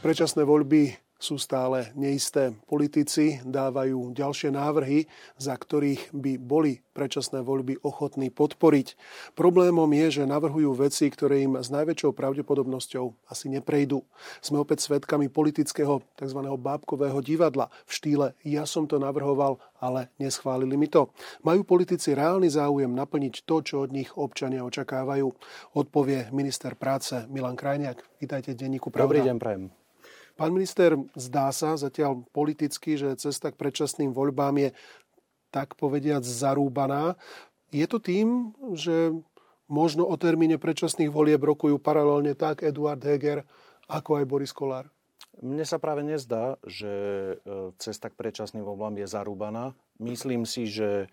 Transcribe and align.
Predčasné 0.00 0.42
voľby 0.42 1.09
sú 1.20 1.36
stále 1.36 1.92
neisté. 1.92 2.56
Politici 2.66 3.44
dávajú 3.44 4.16
ďalšie 4.16 4.50
návrhy, 4.50 5.04
za 5.36 5.52
ktorých 5.52 6.16
by 6.16 6.40
boli 6.40 6.80
predčasné 6.96 7.44
voľby 7.44 7.78
ochotní 7.84 8.32
podporiť. 8.32 8.96
Problémom 9.36 9.88
je, 9.92 10.20
že 10.20 10.24
navrhujú 10.24 10.72
veci, 10.74 11.06
ktoré 11.12 11.44
im 11.44 11.60
s 11.60 11.68
najväčšou 11.68 12.16
pravdepodobnosťou 12.16 13.30
asi 13.30 13.46
neprejdú. 13.52 14.02
Sme 14.40 14.58
opäť 14.58 14.88
svedkami 14.88 15.28
politického 15.28 16.00
tzv. 16.16 16.40
bábkového 16.40 17.20
divadla 17.20 17.68
v 17.84 17.92
štýle 17.92 18.26
ja 18.44 18.64
som 18.64 18.88
to 18.88 18.96
navrhoval, 18.96 19.60
ale 19.78 20.08
neschválili 20.16 20.76
mi 20.80 20.88
to. 20.88 21.12
Majú 21.44 21.64
politici 21.64 22.16
reálny 22.16 22.48
záujem 22.48 22.90
naplniť 22.90 23.44
to, 23.44 23.60
čo 23.60 23.84
od 23.84 23.92
nich 23.92 24.08
občania 24.16 24.64
očakávajú? 24.64 25.28
Odpovie 25.76 26.32
minister 26.32 26.72
práce 26.74 27.28
Milan 27.28 27.56
Krajniak. 27.56 28.00
Vítajte 28.16 28.56
v 28.56 28.60
denníku 28.64 28.88
Pravda. 28.88 29.20
Dobrý 29.20 29.20
deň, 29.28 29.36
prajem. 29.36 29.79
Pán 30.40 30.56
minister, 30.56 30.96
zdá 31.12 31.52
sa 31.52 31.76
zatiaľ 31.76 32.24
politicky, 32.32 32.96
že 32.96 33.12
cesta 33.20 33.52
k 33.52 33.60
predčasným 33.60 34.16
voľbám 34.16 34.56
je 34.56 34.70
tak 35.52 35.76
povediať 35.76 36.24
zarúbaná. 36.24 37.20
Je 37.68 37.84
to 37.84 38.00
tým, 38.00 38.56
že 38.72 39.12
možno 39.68 40.08
o 40.08 40.16
termíne 40.16 40.56
predčasných 40.56 41.12
volieb 41.12 41.44
rokujú 41.44 41.76
paralelne 41.76 42.32
tak 42.32 42.64
Eduard 42.64 43.04
Heger, 43.04 43.44
ako 43.84 44.16
aj 44.16 44.24
Boris 44.24 44.56
Kolár? 44.56 44.88
Mne 45.44 45.68
sa 45.68 45.76
práve 45.76 46.08
nezdá, 46.08 46.56
že 46.64 46.88
e, 46.88 47.76
cesta 47.76 48.08
k 48.08 48.16
predčasným 48.16 48.64
voľbám 48.64 48.96
je 48.96 49.12
zarúbaná. 49.12 49.76
Myslím 50.00 50.48
si, 50.48 50.64
že 50.64 51.04
e, 51.04 51.08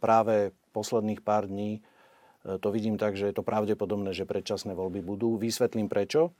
práve 0.00 0.56
posledných 0.72 1.20
pár 1.20 1.44
dní 1.44 1.84
e, 1.84 2.56
to 2.56 2.72
vidím 2.72 2.96
tak, 2.96 3.20
že 3.20 3.28
je 3.28 3.36
to 3.36 3.44
pravdepodobné, 3.44 4.16
že 4.16 4.24
predčasné 4.24 4.72
voľby 4.72 5.04
budú. 5.04 5.36
Vysvetlím 5.36 5.92
prečo. 5.92 6.32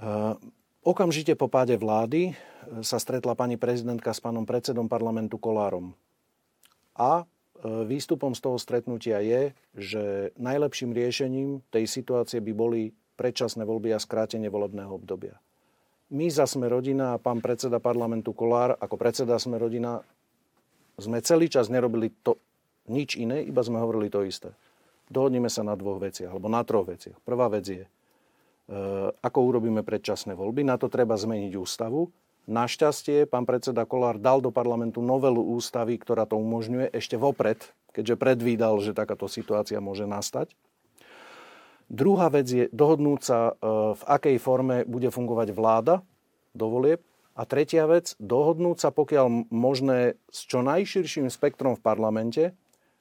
Eh, 0.00 0.34
okamžite 0.80 1.36
po 1.36 1.52
páde 1.52 1.76
vlády 1.76 2.32
eh, 2.32 2.34
sa 2.80 2.96
stretla 2.96 3.36
pani 3.36 3.60
prezidentka 3.60 4.16
s 4.16 4.20
pánom 4.24 4.48
predsedom 4.48 4.88
parlamentu 4.88 5.36
Kolárom. 5.36 5.92
A 6.96 7.20
eh, 7.20 7.84
výstupom 7.84 8.32
z 8.32 8.40
toho 8.40 8.56
stretnutia 8.56 9.20
je, 9.20 9.52
že 9.76 10.02
najlepším 10.40 10.96
riešením 10.96 11.60
tej 11.68 11.84
situácie 11.84 12.40
by 12.40 12.52
boli 12.56 12.82
predčasné 13.20 13.68
voľby 13.68 13.92
a 13.92 14.00
skrátenie 14.00 14.48
volebného 14.48 14.88
obdobia. 14.88 15.36
My 16.10 16.32
za 16.32 16.48
Sme 16.48 16.72
rodina 16.72 17.14
a 17.14 17.20
pán 17.20 17.44
predseda 17.44 17.76
parlamentu 17.76 18.32
Kolár, 18.32 18.80
ako 18.80 18.96
predseda 18.96 19.36
Sme 19.36 19.60
rodina, 19.60 20.00
sme 20.96 21.20
celý 21.20 21.52
čas 21.52 21.68
nerobili 21.68 22.08
to 22.24 22.40
nič 22.88 23.20
iné, 23.20 23.44
iba 23.44 23.60
sme 23.60 23.76
hovorili 23.76 24.08
to 24.08 24.24
isté. 24.24 24.56
Dohodneme 25.12 25.52
sa 25.52 25.60
na 25.60 25.76
dvoch 25.76 26.00
veciach, 26.00 26.32
alebo 26.32 26.48
na 26.48 26.64
troch 26.64 26.88
veciach. 26.88 27.20
Prvá 27.22 27.46
vec 27.52 27.68
je, 27.68 27.84
ako 29.20 29.38
urobíme 29.50 29.82
predčasné 29.82 30.38
voľby. 30.38 30.62
Na 30.62 30.78
to 30.78 30.86
treba 30.86 31.18
zmeniť 31.18 31.52
ústavu. 31.58 32.10
Našťastie 32.50 33.28
pán 33.30 33.44
predseda 33.46 33.84
Kolár 33.86 34.18
dal 34.18 34.42
do 34.42 34.50
parlamentu 34.50 35.04
novelu 35.04 35.38
ústavy, 35.38 36.00
ktorá 36.00 36.24
to 36.26 36.40
umožňuje 36.40 36.90
ešte 36.90 37.14
vopred, 37.14 37.62
keďže 37.94 38.16
predvídal, 38.16 38.80
že 38.80 38.96
takáto 38.96 39.28
situácia 39.30 39.78
môže 39.78 40.08
nastať. 40.08 40.54
Druhá 41.90 42.30
vec 42.30 42.46
je 42.46 42.64
dohodnúť 42.70 43.20
sa, 43.22 43.38
e, 43.50 43.52
v 43.98 44.02
akej 44.06 44.36
forme 44.38 44.86
bude 44.86 45.10
fungovať 45.10 45.48
vláda 45.50 46.06
do 46.54 46.70
volieb. 46.70 47.02
A 47.34 47.42
tretia 47.46 47.86
vec, 47.90 48.14
dohodnúť 48.22 48.78
sa 48.78 48.90
pokiaľ 48.94 49.50
možné 49.50 50.14
s 50.30 50.46
čo 50.46 50.62
najširším 50.62 51.26
spektrom 51.30 51.74
v 51.74 51.82
parlamente, 51.82 52.42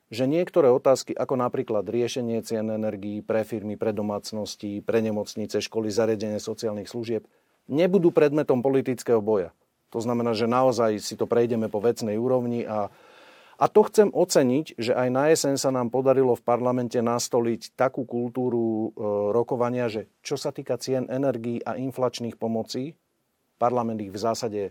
že 0.09 0.25
niektoré 0.25 0.73
otázky, 0.73 1.13
ako 1.13 1.37
napríklad 1.37 1.85
riešenie 1.85 2.41
cien 2.41 2.65
energií 2.73 3.21
pre 3.21 3.45
firmy, 3.45 3.77
pre 3.77 3.93
domácnosti, 3.93 4.81
pre 4.81 5.05
nemocnice, 5.05 5.61
školy, 5.61 5.93
zariadenie 5.93 6.41
sociálnych 6.41 6.89
služieb, 6.89 7.29
nebudú 7.69 8.09
predmetom 8.09 8.65
politického 8.65 9.21
boja. 9.21 9.53
To 9.93 10.01
znamená, 10.01 10.33
že 10.33 10.49
naozaj 10.49 10.97
si 11.01 11.13
to 11.13 11.29
prejdeme 11.29 11.69
po 11.69 11.81
vecnej 11.81 12.17
úrovni 12.17 12.65
a, 12.65 12.89
a 13.57 13.65
to 13.69 13.85
chcem 13.85 14.09
oceniť, 14.09 14.77
že 14.77 14.93
aj 14.97 15.09
na 15.13 15.29
jeseň 15.29 15.55
sa 15.61 15.69
nám 15.69 15.93
podarilo 15.93 16.33
v 16.33 16.45
parlamente 16.45 16.97
nastoliť 16.97 17.77
takú 17.77 18.05
kultúru 18.05 18.89
e, 18.93 19.05
rokovania, 19.33 19.89
že 19.89 20.09
čo 20.25 20.37
sa 20.37 20.49
týka 20.49 20.77
cien 20.81 21.05
energií 21.09 21.61
a 21.61 21.77
inflačných 21.77 22.37
pomocí, 22.37 22.97
parlament 23.61 24.01
ich 24.01 24.13
v 24.13 24.21
zásade 24.21 24.61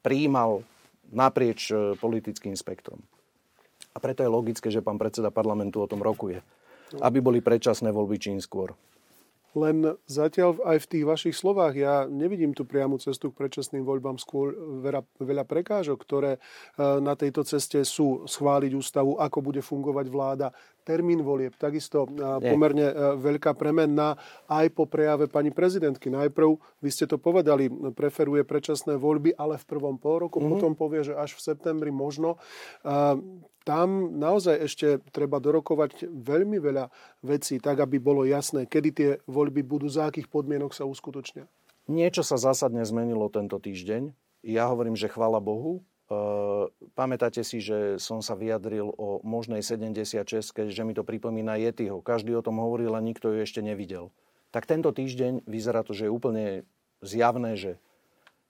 príjmal 0.00 0.64
naprieč 1.12 1.72
e, 1.72 1.96
politickým 2.00 2.56
spektrom. 2.56 3.00
A 3.94 4.02
preto 4.02 4.26
je 4.26 4.30
logické, 4.30 4.68
že 4.74 4.82
pán 4.82 4.98
predseda 4.98 5.30
parlamentu 5.30 5.78
o 5.78 5.86
tom 5.86 6.02
rokuje. 6.02 6.42
Aby 6.98 7.22
boli 7.22 7.38
predčasné 7.38 7.94
voľby 7.94 8.18
čím 8.18 8.38
skôr. 8.42 8.74
Len 9.54 9.94
zatiaľ 10.10 10.58
aj 10.66 10.82
v 10.82 10.90
tých 10.90 11.04
vašich 11.06 11.36
slovách 11.38 11.78
ja 11.78 11.94
nevidím 12.10 12.50
tú 12.50 12.66
priamu 12.66 12.98
cestu 12.98 13.30
k 13.30 13.38
predčasným 13.38 13.86
voľbám, 13.86 14.18
skôr 14.18 14.50
veľa, 14.82 15.06
veľa 15.22 15.46
prekážok, 15.46 15.94
ktoré 16.02 16.32
e, 16.34 16.38
na 16.98 17.14
tejto 17.14 17.46
ceste 17.46 17.86
sú 17.86 18.26
schváliť 18.26 18.74
ústavu, 18.74 19.14
ako 19.14 19.38
bude 19.46 19.62
fungovať 19.62 20.06
vláda, 20.10 20.50
termín 20.84 21.24
volieb, 21.24 21.56
takisto 21.56 22.04
e, 22.04 22.08
pomerne 22.44 22.86
e, 22.86 22.94
veľká 23.16 23.56
premenná 23.56 24.20
aj 24.46 24.68
po 24.76 24.84
prejave 24.84 25.26
pani 25.26 25.50
prezidentky. 25.50 26.12
Najprv, 26.12 26.60
vy 26.84 26.90
ste 26.92 27.08
to 27.08 27.16
povedali, 27.16 27.72
preferuje 27.96 28.44
predčasné 28.44 29.00
voľby, 29.00 29.34
ale 29.34 29.56
v 29.56 29.64
prvom 29.64 29.96
pol 29.96 30.28
roku, 30.28 30.38
mm-hmm. 30.38 30.52
potom 30.52 30.72
povie, 30.76 31.02
že 31.02 31.16
až 31.16 31.34
v 31.34 31.40
septembri 31.40 31.88
možno 31.88 32.36
tam 33.64 34.20
naozaj 34.20 34.60
ešte 34.60 35.00
treba 35.08 35.40
dorokovať 35.40 36.12
veľmi 36.12 36.60
veľa 36.60 36.92
vecí, 37.24 37.56
tak 37.56 37.80
aby 37.80 37.96
bolo 37.96 38.28
jasné, 38.28 38.68
kedy 38.68 38.88
tie 38.92 39.10
voľby 39.24 39.64
budú, 39.64 39.88
za 39.88 40.12
akých 40.12 40.28
podmienok 40.28 40.76
sa 40.76 40.84
uskutočnia. 40.84 41.48
Niečo 41.88 42.20
sa 42.20 42.36
zásadne 42.36 42.84
zmenilo 42.84 43.28
tento 43.32 43.56
týždeň. 43.56 44.12
Ja 44.44 44.68
hovorím, 44.68 44.96
že 44.96 45.08
chvála 45.08 45.40
Bohu. 45.40 45.80
E, 46.10 46.16
pamätáte 46.92 47.40
si, 47.40 47.64
že 47.64 47.96
som 47.96 48.20
sa 48.20 48.36
vyjadril 48.36 48.92
o 48.94 49.24
možnej 49.24 49.64
76, 49.64 50.72
že 50.72 50.82
mi 50.84 50.92
to 50.92 51.06
pripomína 51.06 51.56
Yetiho. 51.56 52.04
Každý 52.04 52.36
o 52.36 52.44
tom 52.44 52.60
hovoril 52.60 52.92
a 52.92 53.04
nikto 53.04 53.32
ju 53.32 53.44
ešte 53.44 53.64
nevidel. 53.64 54.12
Tak 54.52 54.68
tento 54.70 54.92
týždeň 54.94 55.48
vyzerá 55.48 55.82
to, 55.82 55.96
že 55.96 56.06
je 56.06 56.14
úplne 56.14 56.44
zjavné, 57.02 57.58
že 57.58 57.82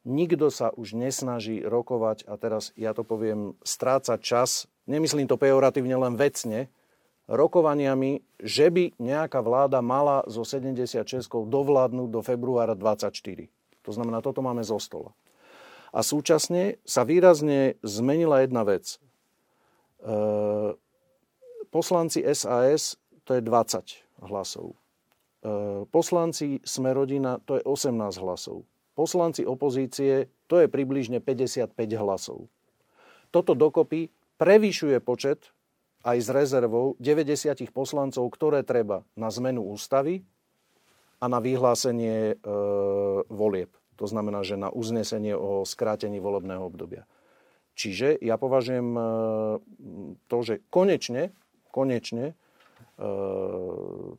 nikto 0.04 0.52
sa 0.52 0.68
už 0.74 0.92
nesnaží 0.92 1.64
rokovať 1.64 2.28
a 2.28 2.36
teraz 2.36 2.76
ja 2.76 2.92
to 2.92 3.02
poviem, 3.06 3.56
strácať 3.64 4.20
čas 4.20 4.50
nemyslím 4.84 5.28
to 5.28 5.40
pejoratívne 5.40 5.96
len 5.96 6.14
vecne, 6.14 6.68
rokovaniami, 7.24 8.20
že 8.36 8.68
by 8.68 9.00
nejaká 9.00 9.40
vláda 9.40 9.80
mala 9.80 10.20
zo 10.28 10.44
76 10.44 11.08
dovládnuť 11.48 12.08
do 12.12 12.20
februára 12.20 12.76
24. 12.76 13.48
To 13.84 13.90
znamená, 13.92 14.20
toto 14.20 14.44
máme 14.44 14.60
zo 14.60 14.76
stola. 14.76 15.16
A 15.94 16.02
súčasne 16.02 16.82
sa 16.82 17.06
výrazne 17.06 17.78
zmenila 17.86 18.42
jedna 18.42 18.66
vec. 18.66 18.98
E, 18.98 18.98
poslanci 21.70 22.18
SAS 22.34 22.98
to 23.22 23.38
je 23.38 23.42
20 23.46 24.26
hlasov. 24.26 24.74
E, 24.74 25.86
poslanci 25.86 26.58
Smerodina 26.66 27.38
to 27.46 27.56
je 27.56 27.62
18 27.62 27.94
hlasov. 28.18 28.66
Poslanci 28.98 29.46
opozície 29.46 30.26
to 30.50 30.58
je 30.58 30.66
približne 30.66 31.22
55 31.22 31.70
hlasov. 31.94 32.50
Toto 33.30 33.54
dokopy 33.54 34.10
prevyšuje 34.34 34.98
počet 34.98 35.54
aj 36.02 36.18
s 36.18 36.28
rezervou 36.28 36.98
90 36.98 37.70
poslancov, 37.70 38.26
ktoré 38.34 38.66
treba 38.66 39.06
na 39.14 39.30
zmenu 39.30 39.62
ústavy 39.62 40.26
a 41.22 41.30
na 41.30 41.38
vyhlásenie 41.38 42.34
e, 42.34 42.50
volieb. 43.30 43.70
To 43.96 44.06
znamená, 44.10 44.42
že 44.42 44.58
na 44.58 44.70
uznesenie 44.70 45.34
o 45.34 45.62
skrátení 45.62 46.18
volebného 46.18 46.66
obdobia. 46.66 47.06
Čiže 47.74 48.18
ja 48.22 48.38
považujem 48.38 48.88
e, 48.94 49.02
to, 50.30 50.38
že 50.46 50.62
konečne, 50.70 51.34
konečne 51.74 52.32
e, 52.32 52.34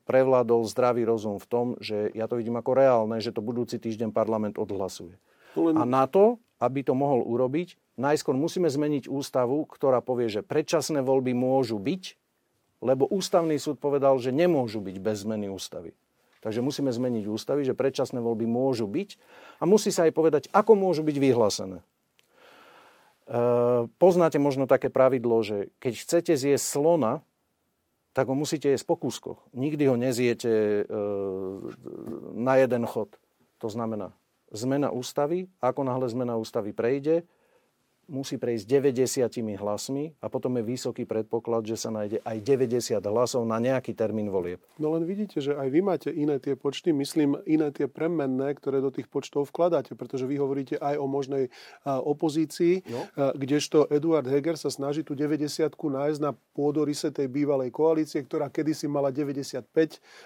prevládol 0.03 0.67
zdravý 0.67 1.07
rozum 1.07 1.39
v 1.39 1.47
tom, 1.47 1.65
že 1.79 2.11
ja 2.11 2.27
to 2.27 2.35
vidím 2.35 2.59
ako 2.59 2.71
reálne, 2.75 3.17
že 3.23 3.31
to 3.31 3.39
budúci 3.39 3.79
týždeň 3.79 4.11
parlament 4.11 4.59
odhlasuje. 4.59 5.15
A 5.55 5.87
na 5.87 6.03
to, 6.03 6.43
aby 6.59 6.83
to 6.83 6.91
mohol 6.91 7.23
urobiť, 7.23 7.79
najskôr 7.95 8.35
musíme 8.35 8.67
zmeniť 8.67 9.07
ústavu, 9.07 9.63
ktorá 9.71 10.03
povie, 10.03 10.27
že 10.27 10.43
predčasné 10.43 10.99
voľby 10.99 11.31
môžu 11.31 11.79
byť, 11.79 12.03
lebo 12.83 13.07
ústavný 13.07 13.55
súd 13.55 13.79
povedal, 13.79 14.19
že 14.19 14.35
nemôžu 14.35 14.83
byť 14.83 14.95
bez 14.99 15.23
zmeny 15.23 15.47
ústavy. 15.47 15.95
Takže 16.45 16.61
musíme 16.61 16.93
zmeniť 16.93 17.25
ústavy, 17.25 17.65
že 17.65 17.73
predčasné 17.73 18.21
voľby 18.21 18.45
môžu 18.45 18.85
byť 18.85 19.17
a 19.57 19.65
musí 19.65 19.89
sa 19.89 20.05
aj 20.05 20.13
povedať, 20.13 20.43
ako 20.53 20.77
môžu 20.77 21.01
byť 21.01 21.17
vyhlásené. 21.17 21.81
E, 21.81 21.85
poznáte 23.97 24.37
možno 24.37 24.69
také 24.69 24.93
pravidlo, 24.93 25.41
že 25.41 25.73
keď 25.81 25.93
chcete 26.05 26.33
zjesť 26.37 26.61
slona, 26.61 27.25
tak 28.13 28.29
ho 28.29 28.37
musíte 28.37 28.69
jesť 28.69 28.85
po 28.85 28.93
kúskoch. 28.93 29.41
Nikdy 29.57 29.89
ho 29.89 29.97
nezjete 29.97 30.53
e, 30.53 30.83
na 32.37 32.61
jeden 32.61 32.85
chod. 32.85 33.17
To 33.57 33.65
znamená 33.65 34.13
zmena 34.53 34.93
ústavy, 34.93 35.49
ako 35.65 35.81
náhle 35.81 36.05
zmena 36.13 36.37
ústavy 36.37 36.77
prejde, 36.77 37.25
musí 38.05 38.37
prejsť 38.37 38.65
90 38.67 39.57
hlasmi 39.57 40.13
a 40.21 40.29
potom 40.29 40.55
je 40.59 40.63
vysoký 40.63 41.03
predpoklad, 41.09 41.65
že 41.65 41.77
sa 41.77 41.89
nájde 41.89 42.21
aj 42.21 42.37
90 42.41 43.01
hlasov 43.01 43.43
na 43.49 43.57
nejaký 43.57 43.97
termín 43.97 44.29
volieb. 44.29 44.61
No 44.77 44.93
len 44.93 45.05
vidíte, 45.07 45.41
že 45.41 45.57
aj 45.57 45.67
vy 45.73 45.81
máte 45.81 46.09
iné 46.13 46.37
tie 46.37 46.53
počty, 46.53 46.93
myslím 46.93 47.41
iné 47.49 47.73
tie 47.73 47.89
premenné, 47.89 48.53
ktoré 48.53 48.81
do 48.81 48.93
tých 48.93 49.09
počtov 49.09 49.49
vkladáte, 49.49 49.97
pretože 49.97 50.29
vy 50.29 50.37
hovoríte 50.37 50.75
aj 50.77 50.95
o 51.01 51.05
možnej 51.09 51.49
opozícii, 51.85 52.85
no. 52.85 53.09
kdežto 53.33 53.89
Eduard 53.89 54.27
Heger 54.29 54.57
sa 54.57 54.69
snaží 54.69 55.01
tú 55.01 55.17
90 55.17 55.65
nájsť 55.75 56.19
na 56.21 56.33
pôdorise 56.53 57.09
tej 57.09 57.27
bývalej 57.29 57.73
koalície, 57.73 58.21
ktorá 58.21 58.49
kedysi 58.49 58.85
mala 58.89 59.09
95 59.09 59.65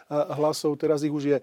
hlasov, 0.10 0.76
teraz 0.80 1.04
ich 1.04 1.14
už 1.14 1.24
je 1.26 1.38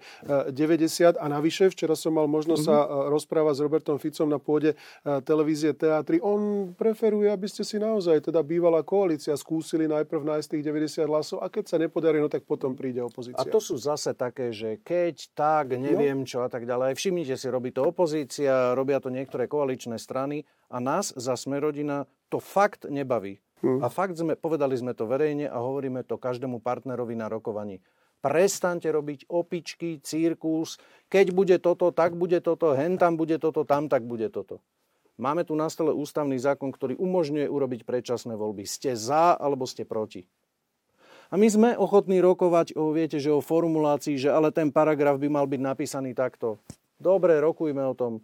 90 0.53 1.17
a 1.17 1.25
navyše, 1.27 1.69
včera 1.73 1.95
som 1.97 2.13
mal 2.13 2.29
možnosť 2.29 2.63
mm-hmm. 2.63 2.87
sa 3.01 3.09
rozprávať 3.11 3.53
s 3.57 3.61
Robertom 3.63 3.97
Ficom 3.97 4.27
na 4.29 4.39
pôde 4.39 4.77
televízie 5.03 5.73
Teatry 5.73 6.19
on 6.27 6.41
preferuje, 6.75 7.31
aby 7.31 7.47
ste 7.47 7.63
si 7.63 7.79
naozaj, 7.79 8.27
teda 8.27 8.43
bývalá 8.43 8.83
koalícia, 8.83 9.31
skúsili 9.39 9.87
najprv 9.87 10.27
nájsť 10.35 10.47
tých 10.51 10.63
90 10.67 11.07
hlasov 11.07 11.37
a 11.39 11.47
keď 11.47 11.63
sa 11.71 11.77
nepodarí, 11.79 12.19
no 12.19 12.27
tak 12.27 12.43
potom 12.43 12.75
príde 12.75 12.99
opozícia. 12.99 13.39
A 13.39 13.47
to 13.47 13.63
sú 13.63 13.79
zase 13.79 14.11
také, 14.11 14.51
že 14.51 14.83
keď, 14.83 15.31
tak, 15.31 15.79
neviem 15.79 16.23
no. 16.23 16.27
čo 16.27 16.43
a 16.43 16.51
tak 16.51 16.67
ďalej. 16.67 16.99
Všimnite 16.99 17.39
si, 17.39 17.47
robí 17.47 17.71
to 17.71 17.87
opozícia, 17.87 18.75
robia 18.75 18.99
to 18.99 19.07
niektoré 19.07 19.47
koaličné 19.47 19.95
strany 19.95 20.43
a 20.67 20.83
nás 20.83 21.15
za 21.15 21.39
Smerodina 21.39 22.03
to 22.27 22.43
fakt 22.43 22.83
nebaví. 22.91 23.39
Hmm. 23.63 23.81
A 23.81 23.89
fakt 23.89 24.13
sme, 24.19 24.37
povedali 24.37 24.77
sme 24.77 24.93
to 24.93 25.09
verejne 25.09 25.49
a 25.49 25.57
hovoríme 25.57 26.05
to 26.05 26.21
každému 26.21 26.61
partnerovi 26.61 27.17
na 27.17 27.25
rokovaní. 27.25 27.81
Prestaňte 28.21 28.89
robiť 28.89 29.29
opičky, 29.29 30.01
cirkus. 30.01 30.81
Keď 31.09 31.33
bude 31.33 31.57
toto, 31.61 31.89
tak 31.93 32.13
bude 32.17 32.37
toto, 32.41 32.73
hen 32.73 32.97
tam 32.97 33.17
bude 33.17 33.37
toto, 33.41 33.65
tam 33.65 33.89
tak 33.89 34.05
bude 34.05 34.29
toto. 34.29 34.61
Máme 35.17 35.41
tu 35.41 35.57
na 35.57 35.65
stole 35.65 35.89
ústavný 35.97 36.37
zákon, 36.37 36.69
ktorý 36.69 36.93
umožňuje 37.01 37.49
urobiť 37.49 37.89
predčasné 37.89 38.37
voľby. 38.37 38.69
Ste 38.69 38.93
za 38.93 39.33
alebo 39.33 39.65
ste 39.65 39.81
proti. 39.81 40.29
A 41.27 41.35
my 41.35 41.47
sme 41.49 41.69
ochotní 41.75 42.21
rokovať 42.21 42.77
o, 42.77 42.93
viete, 42.93 43.17
že 43.17 43.33
o 43.33 43.43
formulácii, 43.43 44.15
že 44.15 44.29
ale 44.31 44.53
ten 44.53 44.71
paragraf 44.71 45.19
by 45.19 45.27
mal 45.27 45.49
byť 45.49 45.59
napísaný 45.59 46.13
takto. 46.13 46.61
Dobre, 47.01 47.41
rokujme 47.41 47.83
o 47.83 47.97
tom. 47.97 48.23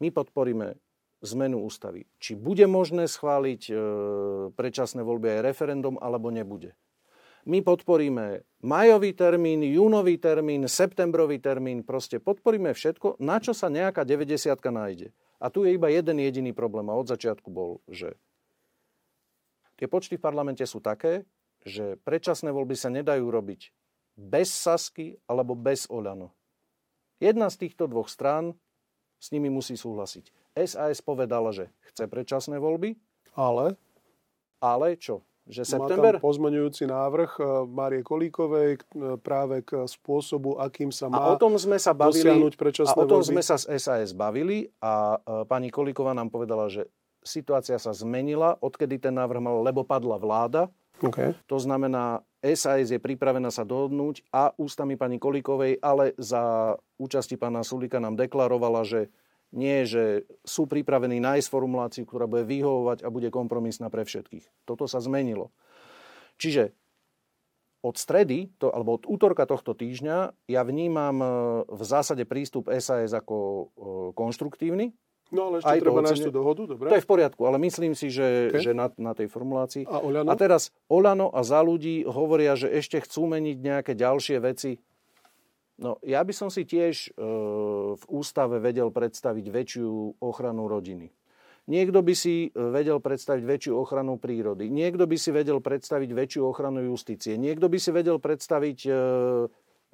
My 0.00 0.08
podporíme 0.08 0.78
zmenu 1.20 1.60
ústavy. 1.60 2.08
Či 2.16 2.38
bude 2.38 2.64
možné 2.64 3.04
schváliť 3.04 3.62
e, 3.68 3.72
predčasné 4.56 5.04
voľby 5.04 5.36
aj 5.36 5.44
referendum, 5.44 6.00
alebo 6.00 6.32
nebude. 6.32 6.72
My 7.44 7.60
podporíme 7.60 8.44
majový 8.64 9.12
termín, 9.12 9.64
júnový 9.64 10.16
termín, 10.16 10.64
septembrový 10.68 11.40
termín, 11.40 11.84
proste 11.84 12.20
podporíme 12.20 12.72
všetko, 12.72 13.20
na 13.20 13.40
čo 13.40 13.52
sa 13.52 13.68
nejaká 13.72 14.04
90 14.04 14.56
nájde. 14.56 15.12
A 15.40 15.48
tu 15.48 15.64
je 15.64 15.72
iba 15.72 15.88
jeden 15.88 16.20
jediný 16.20 16.52
problém 16.52 16.86
a 16.92 16.94
od 16.94 17.08
začiatku 17.08 17.48
bol, 17.48 17.80
že 17.88 18.12
tie 19.80 19.88
počty 19.88 20.20
v 20.20 20.24
parlamente 20.24 20.62
sú 20.68 20.84
také, 20.84 21.24
že 21.64 21.96
predčasné 22.04 22.52
voľby 22.52 22.76
sa 22.76 22.92
nedajú 22.92 23.24
robiť 23.24 23.72
bez 24.20 24.52
Sasky 24.52 25.16
alebo 25.24 25.56
bez 25.56 25.88
Oľano. 25.88 26.36
Jedna 27.20 27.48
z 27.48 27.68
týchto 27.68 27.88
dvoch 27.88 28.08
strán 28.12 28.52
s 29.20 29.32
nimi 29.32 29.48
musí 29.52 29.76
súhlasiť. 29.76 30.32
SAS 30.56 31.00
povedala, 31.04 31.52
že 31.52 31.68
chce 31.92 32.08
predčasné 32.08 32.56
voľby. 32.60 32.96
Ale? 33.36 33.76
Ale 34.60 34.96
čo? 34.96 35.24
Že 35.50 35.62
september? 35.66 36.14
Má 36.16 36.22
tam 36.22 36.26
pozmeňujúci 36.30 36.86
návrh 36.86 37.30
eh, 37.36 37.46
Márie 37.66 38.02
Kolíkovej 38.06 38.70
eh, 38.78 39.18
práve 39.18 39.66
k 39.66 39.84
spôsobu, 39.90 40.62
akým 40.62 40.94
sa 40.94 41.10
má 41.10 41.18
a 41.18 41.34
o 41.34 41.36
tom 41.36 41.58
sme 41.58 41.76
sa 41.76 41.90
bavili, 41.90 42.22
dosiahnuť 42.22 42.54
predčasné 42.54 42.94
A 42.94 43.02
o 43.02 43.10
tom 43.10 43.20
voľby. 43.20 43.30
sme 43.34 43.42
sa 43.42 43.58
z 43.58 43.66
SAS 43.82 44.14
bavili 44.14 44.70
a 44.78 45.18
eh, 45.18 45.42
pani 45.50 45.74
Kolíková 45.74 46.14
nám 46.14 46.30
povedala, 46.30 46.70
že 46.70 46.86
situácia 47.26 47.76
sa 47.76 47.90
zmenila, 47.90 48.56
odkedy 48.62 49.02
ten 49.02 49.12
návrh 49.12 49.42
mal, 49.42 49.60
lebo 49.60 49.82
padla 49.82 50.16
vláda. 50.16 50.70
Okay. 51.00 51.32
To 51.48 51.56
znamená, 51.56 52.20
SAS 52.40 52.92
je 52.92 53.00
pripravená 53.00 53.48
sa 53.52 53.64
dohodnúť 53.64 54.24
a 54.32 54.52
ústami 54.56 54.96
pani 54.96 55.20
Kolíkovej, 55.20 55.80
ale 55.80 56.16
za 56.16 56.76
účasti 56.96 57.36
pána 57.36 57.64
Sulika 57.64 58.00
nám 58.00 58.16
deklarovala, 58.16 58.84
že 58.84 59.12
nie, 59.50 59.82
že 59.82 60.30
sú 60.46 60.70
pripravení 60.70 61.18
nájsť 61.18 61.48
formuláciu, 61.50 62.04
ktorá 62.06 62.30
bude 62.30 62.46
vyhovovať 62.46 63.02
a 63.02 63.08
bude 63.10 63.28
kompromisná 63.34 63.90
pre 63.90 64.06
všetkých. 64.06 64.46
Toto 64.62 64.86
sa 64.86 65.02
zmenilo. 65.02 65.50
Čiže 66.38 66.72
od 67.80 67.96
stredy, 67.96 68.52
to, 68.60 68.68
alebo 68.68 69.00
od 69.00 69.08
útorka 69.08 69.48
tohto 69.48 69.72
týždňa, 69.72 70.36
ja 70.52 70.62
vnímam 70.62 71.16
e, 71.20 71.28
v 71.64 71.82
zásade 71.82 72.28
prístup 72.28 72.68
SAS 72.76 73.10
ako 73.16 73.36
e, 73.36 73.64
konštruktívny. 74.12 74.92
No 75.30 75.48
ale 75.48 75.62
ešte 75.62 75.70
Aj 75.70 75.78
treba 75.78 76.02
nájsť 76.02 76.26
tú 76.26 76.34
dohodu, 76.34 76.62
dobre? 76.66 76.90
To 76.90 76.98
je 76.98 77.06
v 77.06 77.10
poriadku, 77.10 77.42
ale 77.46 77.56
myslím 77.62 77.94
si, 77.94 78.10
že, 78.10 78.50
okay. 78.50 78.66
že 78.66 78.72
na, 78.74 78.90
na 78.98 79.14
tej 79.14 79.30
formulácii. 79.30 79.86
A, 79.86 80.02
Oľano? 80.02 80.28
a 80.28 80.34
teraz 80.34 80.74
Olano 80.90 81.30
a 81.30 81.40
za 81.46 81.62
ľudí 81.62 82.02
hovoria, 82.02 82.58
že 82.58 82.66
ešte 82.68 82.98
chcú 83.00 83.30
meniť 83.30 83.56
nejaké 83.62 83.92
ďalšie 83.94 84.42
veci. 84.42 84.82
No, 85.80 85.96
ja 86.04 86.20
by 86.20 86.32
som 86.36 86.52
si 86.52 86.68
tiež 86.68 87.16
e, 87.16 87.24
v 87.96 88.04
ústave 88.12 88.60
vedel 88.60 88.92
predstaviť 88.92 89.46
väčšiu 89.48 90.20
ochranu 90.20 90.68
rodiny. 90.68 91.08
Niekto 91.72 92.04
by 92.04 92.12
si 92.12 92.52
vedel 92.52 93.00
predstaviť 93.00 93.44
väčšiu 93.48 93.72
ochranu 93.80 94.20
prírody. 94.20 94.68
Niekto 94.68 95.08
by 95.08 95.16
si 95.16 95.32
vedel 95.32 95.64
predstaviť 95.64 96.10
väčšiu 96.12 96.42
ochranu 96.44 96.84
justície. 96.84 97.40
Niekto 97.40 97.72
by 97.72 97.78
si 97.80 97.90
vedel 97.96 98.20
predstaviť, 98.20 98.78
e, 98.84 98.92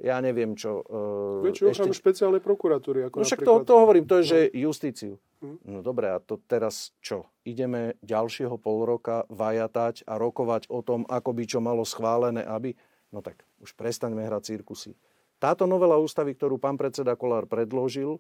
ja 0.02 0.18
neviem 0.18 0.58
čo. 0.58 0.82
E, 0.82 1.54
väčšiu 1.54 1.70
ochranu 1.70 1.94
ešte... 1.94 2.02
špeciálnej 2.02 2.42
prokuratúry. 2.42 3.06
Ako 3.06 3.22
no 3.22 3.26
však 3.28 3.46
napríklad... 3.46 3.62
to, 3.62 3.70
to 3.70 3.74
hovorím, 3.78 4.04
to 4.10 4.14
je, 4.18 4.24
že 4.26 4.40
no. 4.50 4.58
justíciu. 4.66 5.14
Hm. 5.38 5.58
No 5.70 5.78
dobre, 5.86 6.10
a 6.10 6.18
to 6.18 6.42
teraz 6.50 6.90
čo? 6.98 7.30
Ideme 7.46 7.94
ďalšieho 8.02 8.58
pol 8.58 8.82
roka 8.82 9.22
vajatať 9.30 10.02
a 10.02 10.18
rokovať 10.18 10.66
o 10.66 10.82
tom, 10.82 11.06
ako 11.06 11.30
by 11.30 11.44
čo 11.46 11.62
malo 11.62 11.86
schválené, 11.86 12.42
aby... 12.42 12.74
No 13.14 13.22
tak, 13.22 13.46
už 13.62 13.70
prestaňme 13.78 14.26
hrať 14.26 14.50
cirkusy. 14.50 14.98
Táto 15.36 15.68
novela 15.68 16.00
ústavy, 16.00 16.32
ktorú 16.32 16.56
pán 16.56 16.80
predseda 16.80 17.12
Kolár 17.12 17.44
predložil, 17.44 18.16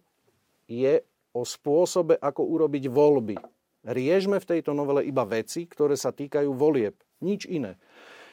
je 0.68 1.00
o 1.32 1.42
spôsobe, 1.44 2.20
ako 2.20 2.44
urobiť 2.44 2.88
voľby. 2.92 3.36
Riežme 3.86 4.42
v 4.42 4.48
tejto 4.56 4.74
novele 4.74 5.06
iba 5.06 5.22
veci, 5.22 5.64
ktoré 5.64 5.94
sa 5.94 6.10
týkajú 6.10 6.50
volieb. 6.52 6.98
Nič 7.22 7.46
iné. 7.46 7.78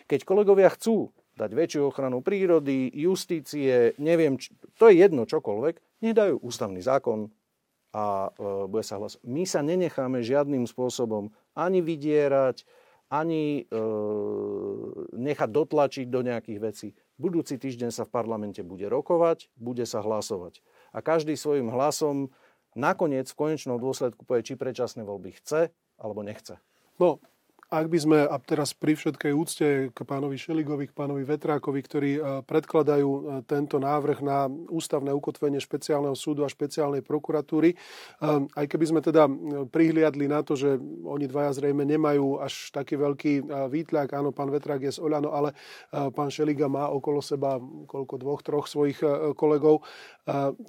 Keď 0.09 0.27
kolegovia 0.27 0.67
chcú 0.73 1.13
dať 1.37 1.51
väčšiu 1.53 1.81
ochranu 1.89 2.19
prírody, 2.25 2.89
justície, 2.93 3.93
neviem, 3.97 4.37
to 4.77 4.89
je 4.89 5.01
jedno 5.01 5.23
čokoľvek, 5.25 6.03
nedajú 6.03 6.41
ústavný 6.41 6.81
zákon 6.83 7.31
a 7.93 8.29
e, 8.33 8.67
bude 8.69 8.85
sa 8.85 8.97
hlasovať. 8.97 9.25
My 9.25 9.43
sa 9.45 9.61
nenecháme 9.61 10.25
žiadnym 10.25 10.65
spôsobom 10.65 11.29
ani 11.53 11.79
vydierať, 11.81 12.65
ani 13.13 13.65
e, 13.65 13.81
nechať 15.13 15.49
dotlačiť 15.49 16.05
do 16.09 16.21
nejakých 16.25 16.59
vecí. 16.59 16.87
Budúci 17.21 17.61
týždeň 17.61 17.93
sa 17.93 18.03
v 18.09 18.13
parlamente 18.13 18.65
bude 18.65 18.89
rokovať, 18.89 19.53
bude 19.53 19.85
sa 19.85 20.01
hlasovať. 20.01 20.65
A 20.91 21.05
každý 21.05 21.37
svojim 21.37 21.69
hlasom 21.69 22.33
nakoniec 22.73 23.29
v 23.29 23.37
konečnom 23.37 23.77
dôsledku 23.77 24.25
povie, 24.25 24.45
či 24.45 24.57
predčasné 24.57 25.05
voľby 25.05 25.37
chce 25.37 25.69
alebo 26.01 26.25
nechce. 26.25 26.57
No, 26.97 27.21
ak 27.73 27.89
by 27.89 27.97
sme, 27.97 28.17
a 28.21 28.37
teraz 28.37 28.77
pri 28.77 28.93
všetkej 28.93 29.33
úcte 29.33 29.67
k 29.89 29.99
pánovi 30.05 30.37
Šeligovi, 30.37 30.85
k 30.85 30.93
pánovi 30.93 31.25
Vetrákovi, 31.25 31.81
ktorí 31.81 32.11
e, 32.15 32.21
predkladajú 32.45 33.09
e, 33.09 33.21
tento 33.49 33.81
návrh 33.81 34.21
na 34.21 34.45
ústavné 34.69 35.09
ukotvenie 35.09 35.57
špeciálneho 35.57 36.13
súdu 36.13 36.45
a 36.45 36.53
špeciálnej 36.53 37.01
prokuratúry, 37.01 37.73
e, 37.73 37.77
aj 38.53 38.65
keby 38.69 38.85
sme 38.85 39.01
teda 39.01 39.25
prihliadli 39.73 40.29
na 40.29 40.45
to, 40.45 40.53
že 40.53 40.77
oni 41.01 41.25
dvaja 41.25 41.57
zrejme 41.57 41.81
nemajú 41.81 42.37
až 42.37 42.69
taký 42.69 42.93
veľký 42.93 43.49
výtľak, 43.73 44.13
áno, 44.13 44.29
pán 44.29 44.53
Vetrák 44.53 44.85
je 44.85 44.93
z 44.93 45.01
Oľano, 45.01 45.33
ale 45.33 45.57
pán 45.89 46.29
Šeliga 46.29 46.69
má 46.69 46.91
okolo 46.93 47.23
seba 47.23 47.57
koľko 47.89 48.15
dvoch, 48.21 48.41
troch 48.45 48.67
svojich 48.69 48.99
kolegov. 49.33 49.81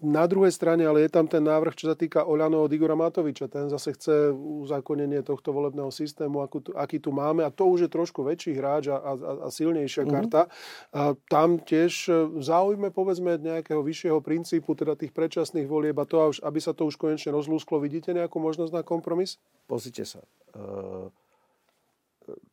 Na 0.03 0.25
druhej 0.25 0.55
strane, 0.55 0.87
ale 0.87 1.07
je 1.07 1.11
tam 1.13 1.27
ten 1.29 1.43
návrh, 1.43 1.75
čo 1.77 1.91
sa 1.91 1.97
týka 1.99 2.25
Oľano 2.25 2.65
od 2.65 2.73
Igora 2.73 2.97
Matoviča. 2.97 3.51
Ten 3.51 3.69
zase 3.69 3.95
chce 3.95 4.33
uzákonenie 4.33 5.21
tohto 5.27 5.51
volebného 5.51 5.91
systému, 5.91 6.47
aký 6.75 6.94
aký 6.95 7.03
tu 7.03 7.11
máme, 7.11 7.43
a 7.43 7.51
to 7.51 7.67
už 7.67 7.87
je 7.87 7.91
trošku 7.91 8.23
väčší 8.23 8.55
hráč 8.55 8.87
a, 8.87 9.03
a, 9.03 9.13
a 9.43 9.49
silnejšia 9.51 10.07
mm-hmm. 10.07 10.15
karta, 10.15 10.47
a 10.95 11.19
tam 11.27 11.59
tiež 11.59 12.07
e, 12.07 12.11
záujme 12.39 12.95
povedzme 12.95 13.35
nejakého 13.35 13.83
vyššieho 13.83 14.23
princípu, 14.23 14.79
teda 14.79 14.95
tých 14.95 15.11
predčasných 15.11 15.67
volieb 15.67 15.99
a 15.99 16.07
to, 16.07 16.31
aby 16.39 16.63
sa 16.63 16.71
to 16.71 16.87
už 16.87 16.95
konečne 16.95 17.35
rozlúsklo. 17.35 17.83
Vidíte 17.83 18.15
nejakú 18.15 18.39
možnosť 18.39 18.71
na 18.71 18.87
kompromis? 18.87 19.43
Pozrite 19.67 20.07
sa. 20.07 20.23
E, 20.55 21.11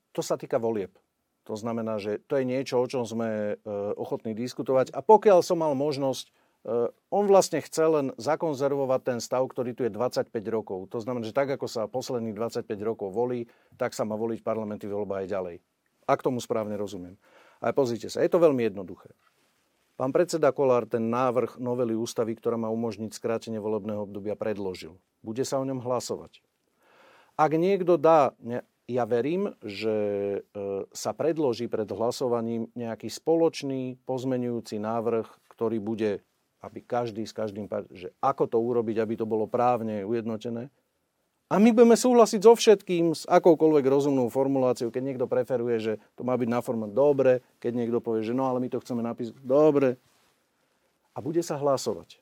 to 0.09 0.25
sa 0.25 0.41
týka 0.41 0.57
volieb. 0.57 0.89
To 1.45 1.53
znamená, 1.53 2.01
že 2.01 2.17
to 2.25 2.41
je 2.41 2.45
niečo, 2.49 2.81
o 2.81 2.89
čom 2.89 3.05
sme 3.05 3.29
e, 3.29 3.69
ochotní 3.93 4.33
diskutovať. 4.33 4.89
A 4.97 5.05
pokiaľ 5.05 5.45
som 5.45 5.61
mal 5.61 5.77
možnosť 5.77 6.33
on 7.09 7.25
vlastne 7.25 7.57
chce 7.57 7.83
len 7.89 8.07
zakonzervovať 8.21 9.01
ten 9.01 9.19
stav, 9.19 9.41
ktorý 9.49 9.73
tu 9.73 9.81
je 9.81 9.91
25 9.91 10.29
rokov. 10.53 10.93
To 10.93 11.01
znamená, 11.01 11.25
že 11.25 11.33
tak, 11.33 11.49
ako 11.49 11.65
sa 11.65 11.89
posledných 11.89 12.37
25 12.37 12.69
rokov 12.85 13.09
volí, 13.09 13.49
tak 13.81 13.97
sa 13.97 14.05
má 14.05 14.13
voliť 14.13 14.45
parlamenty 14.45 14.85
voľba 14.85 15.25
aj 15.25 15.27
ďalej. 15.27 15.55
Ak 16.05 16.21
tomu 16.21 16.37
správne 16.37 16.77
rozumiem. 16.77 17.17
Ale 17.61 17.73
pozrite 17.73 18.09
sa, 18.13 18.21
je 18.21 18.29
to 18.29 18.41
veľmi 18.41 18.69
jednoduché. 18.69 19.13
Pán 19.97 20.09
predseda 20.09 20.49
Kolár 20.49 20.89
ten 20.89 21.13
návrh 21.13 21.61
novely 21.61 21.93
ústavy, 21.93 22.33
ktorá 22.33 22.57
má 22.57 22.73
umožniť 22.73 23.13
skrátenie 23.13 23.61
volebného 23.61 24.09
obdobia, 24.09 24.33
predložil. 24.33 24.97
Bude 25.21 25.45
sa 25.45 25.61
o 25.61 25.65
ňom 25.65 25.77
hlasovať. 25.77 26.41
Ak 27.37 27.53
niekto 27.53 28.01
dá, 28.01 28.33
ja 28.89 29.03
verím, 29.05 29.53
že 29.61 29.93
e, 29.93 30.39
sa 30.89 31.11
predloží 31.13 31.69
pred 31.69 31.85
hlasovaním 31.85 32.69
nejaký 32.73 33.13
spoločný 33.13 34.01
pozmenujúci 34.09 34.81
návrh, 34.81 35.29
ktorý 35.53 35.77
bude, 35.77 36.25
aby 36.61 36.79
každý 36.85 37.25
s 37.25 37.33
každým, 37.33 37.65
že 37.91 38.13
ako 38.21 38.45
to 38.45 38.57
urobiť, 38.61 39.01
aby 39.01 39.13
to 39.17 39.25
bolo 39.25 39.49
právne 39.49 40.05
ujednotené. 40.05 40.69
A 41.51 41.59
my 41.59 41.75
budeme 41.75 41.99
súhlasiť 41.99 42.39
so 42.47 42.55
všetkým, 42.55 43.11
s 43.11 43.27
akoukoľvek 43.27 43.83
rozumnou 43.83 44.31
formuláciou, 44.31 44.87
keď 44.87 45.03
niekto 45.03 45.25
preferuje, 45.27 45.77
že 45.83 45.93
to 46.15 46.23
má 46.23 46.39
byť 46.39 46.47
na 46.47 46.63
forma 46.63 46.87
dobre, 46.87 47.43
keď 47.59 47.71
niekto 47.75 47.99
povie, 47.99 48.23
že 48.23 48.31
no 48.31 48.47
ale 48.47 48.63
my 48.63 48.71
to 48.71 48.79
chceme 48.79 49.03
napísať 49.03 49.35
dobre. 49.43 49.99
A 51.11 51.19
bude 51.19 51.43
sa 51.43 51.59
hlasovať 51.59 52.21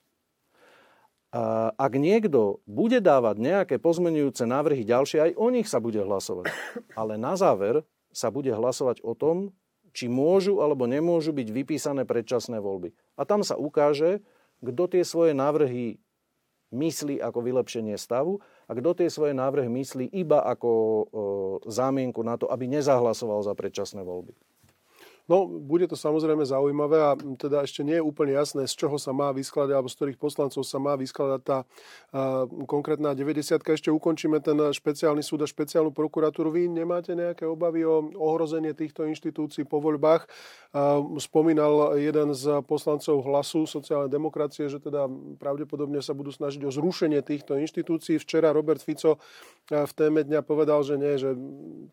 ak 1.78 1.94
niekto 1.94 2.58
bude 2.66 2.98
dávať 3.06 3.38
nejaké 3.38 3.76
pozmenujúce 3.78 4.50
návrhy 4.50 4.82
ďalšie, 4.82 5.30
aj 5.30 5.32
o 5.38 5.48
nich 5.54 5.70
sa 5.70 5.78
bude 5.78 6.02
hlasovať. 6.02 6.50
Ale 7.00 7.22
na 7.22 7.38
záver 7.38 7.86
sa 8.10 8.34
bude 8.34 8.50
hlasovať 8.50 9.06
o 9.06 9.14
tom, 9.14 9.54
či 10.00 10.08
môžu 10.08 10.64
alebo 10.64 10.88
nemôžu 10.88 11.36
byť 11.36 11.52
vypísané 11.52 12.08
predčasné 12.08 12.64
voľby. 12.64 12.96
A 13.20 13.28
tam 13.28 13.44
sa 13.44 13.60
ukáže, 13.60 14.24
kto 14.64 14.88
tie 14.88 15.04
svoje 15.04 15.36
návrhy 15.36 16.00
myslí 16.72 17.20
ako 17.20 17.44
vylepšenie 17.44 18.00
stavu 18.00 18.40
a 18.70 18.72
kto 18.72 18.96
tie 18.96 19.12
svoje 19.12 19.36
návrhy 19.36 19.68
myslí 19.68 20.08
iba 20.16 20.40
ako 20.40 20.72
e, 20.72 21.04
zámienku 21.68 22.24
na 22.24 22.40
to, 22.40 22.48
aby 22.48 22.72
nezahlasoval 22.72 23.44
za 23.44 23.52
predčasné 23.60 24.08
voľby. 24.08 24.32
No, 25.30 25.46
bude 25.46 25.86
to 25.86 25.94
samozrejme 25.94 26.42
zaujímavé 26.42 26.98
a 27.06 27.14
teda 27.14 27.62
ešte 27.62 27.86
nie 27.86 28.02
je 28.02 28.04
úplne 28.04 28.34
jasné, 28.34 28.66
z 28.66 28.74
čoho 28.74 28.98
sa 28.98 29.14
má 29.14 29.30
vyskladať, 29.30 29.78
alebo 29.78 29.86
z 29.86 29.98
ktorých 30.02 30.18
poslancov 30.18 30.66
sa 30.66 30.82
má 30.82 30.98
vyskladať 30.98 31.42
tá 31.46 31.58
uh, 31.70 32.50
konkrétna 32.66 33.14
90 33.14 33.62
Ešte 33.62 33.94
ukončíme 33.94 34.42
ten 34.42 34.58
špeciálny 34.58 35.22
súd 35.22 35.46
a 35.46 35.48
špeciálnu 35.48 35.94
prokuratúru. 35.94 36.50
Vy 36.50 36.74
nemáte 36.74 37.14
nejaké 37.14 37.46
obavy 37.46 37.86
o 37.86 38.10
ohrozenie 38.18 38.74
týchto 38.74 39.06
inštitúcií 39.06 39.70
po 39.70 39.78
voľbách? 39.78 40.26
Uh, 40.74 41.06
spomínal 41.22 41.94
jeden 42.02 42.34
z 42.34 42.66
poslancov 42.66 43.22
hlasu 43.22 43.70
sociálnej 43.70 44.10
demokracie, 44.10 44.66
že 44.66 44.82
teda 44.82 45.06
pravdepodobne 45.38 46.02
sa 46.02 46.18
budú 46.18 46.34
snažiť 46.34 46.66
o 46.66 46.74
zrušenie 46.74 47.22
týchto 47.22 47.54
inštitúcií. 47.54 48.18
Včera 48.18 48.50
Robert 48.50 48.82
Fico 48.82 49.22
v 49.70 49.94
téme 49.94 50.26
dňa 50.26 50.42
povedal, 50.42 50.82
že 50.82 50.98
nie, 50.98 51.14
že 51.22 51.38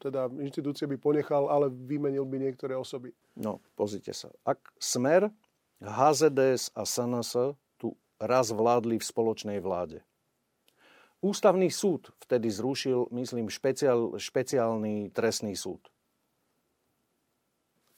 teda 0.00 0.32
inštitúcie 0.40 0.88
by 0.88 0.96
ponechal, 0.96 1.52
ale 1.52 1.68
vymenil 1.68 2.24
by 2.24 2.40
niektoré 2.40 2.72
osoby. 2.72 3.12
No, 3.36 3.60
pozrite 3.76 4.16
sa. 4.16 4.32
Ak 4.48 4.72
Smer, 4.80 5.28
HZDS 5.84 6.72
a 6.72 6.88
SNS 6.88 7.52
tu 7.76 7.92
raz 8.16 8.48
vládli 8.48 8.96
v 8.96 9.04
spoločnej 9.04 9.60
vláde. 9.60 10.00
Ústavný 11.20 11.68
súd 11.68 12.12
vtedy 12.24 12.48
zrušil, 12.48 13.12
myslím, 13.12 13.52
špeciál, 13.52 14.16
špeciálny 14.16 15.12
trestný 15.12 15.52
súd. 15.52 15.84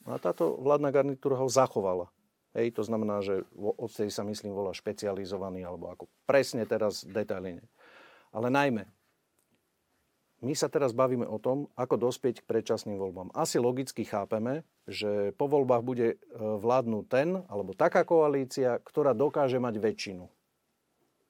No 0.03 0.15
a 0.15 0.17
táto 0.19 0.59
vládna 0.59 0.91
garnitúra 0.91 1.39
ho 1.39 1.47
zachovala. 1.47 2.11
Hej, 2.57 2.75
to 2.75 2.83
znamená, 2.83 3.21
že 3.21 3.45
odtedy 3.55 4.09
sa 4.09 4.25
myslím 4.25 4.57
volá 4.57 4.73
špecializovaný, 4.73 5.61
alebo 5.63 5.93
ako 5.93 6.09
presne 6.25 6.65
teraz 6.65 7.05
detailne. 7.05 7.61
Ale 8.33 8.49
najmä, 8.49 8.89
my 10.39 10.53
sa 10.55 10.71
teraz 10.71 10.95
bavíme 10.95 11.27
o 11.27 11.35
tom, 11.35 11.67
ako 11.75 12.09
dospieť 12.09 12.41
k 12.41 12.47
predčasným 12.47 12.95
voľbám. 12.95 13.29
Asi 13.35 13.59
logicky 13.59 14.07
chápeme, 14.07 14.63
že 14.89 15.37
po 15.37 15.45
voľbách 15.45 15.83
bude 15.85 16.07
e, 16.13 16.17
vládnuť 16.37 17.05
ten 17.05 17.45
alebo 17.45 17.77
taká 17.77 18.01
koalícia, 18.03 18.81
ktorá 18.81 19.13
dokáže 19.13 19.61
mať 19.61 19.77
väčšinu. 19.77 20.25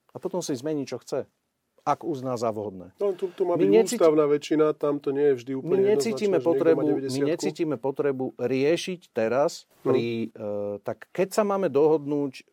A 0.09 0.17
potom 0.17 0.39
si 0.39 0.55
zmení, 0.55 0.87
čo 0.87 0.97
chce 0.97 1.27
ak 1.89 2.05
uzná 2.05 2.37
za 2.37 2.53
vhodné. 2.53 2.93
No, 3.01 3.15
tu, 3.17 3.31
tu 3.33 3.47
má 3.47 3.57
byť 3.57 3.69
necíti... 3.69 3.97
ústavná 3.97 4.29
väčšina, 4.29 4.77
tam 4.77 5.01
to 5.01 5.09
nie 5.09 5.33
je 5.33 5.35
vždy 5.41 5.51
úplne 5.57 5.81
my 5.81 5.89
necítime, 5.95 6.37
potrebu, 6.37 6.85
my 7.01 7.21
necítime 7.25 7.75
potrebu 7.79 8.25
riešiť 8.37 9.09
teraz, 9.09 9.65
hm. 9.65 9.87
pri, 9.87 10.05
hmm. 10.05 10.35
e, 10.35 10.85
tak 10.85 11.09
keď 11.09 11.27
sa 11.33 11.43
máme 11.47 11.71
dohodnúť, 11.71 12.33
e, 12.35 12.43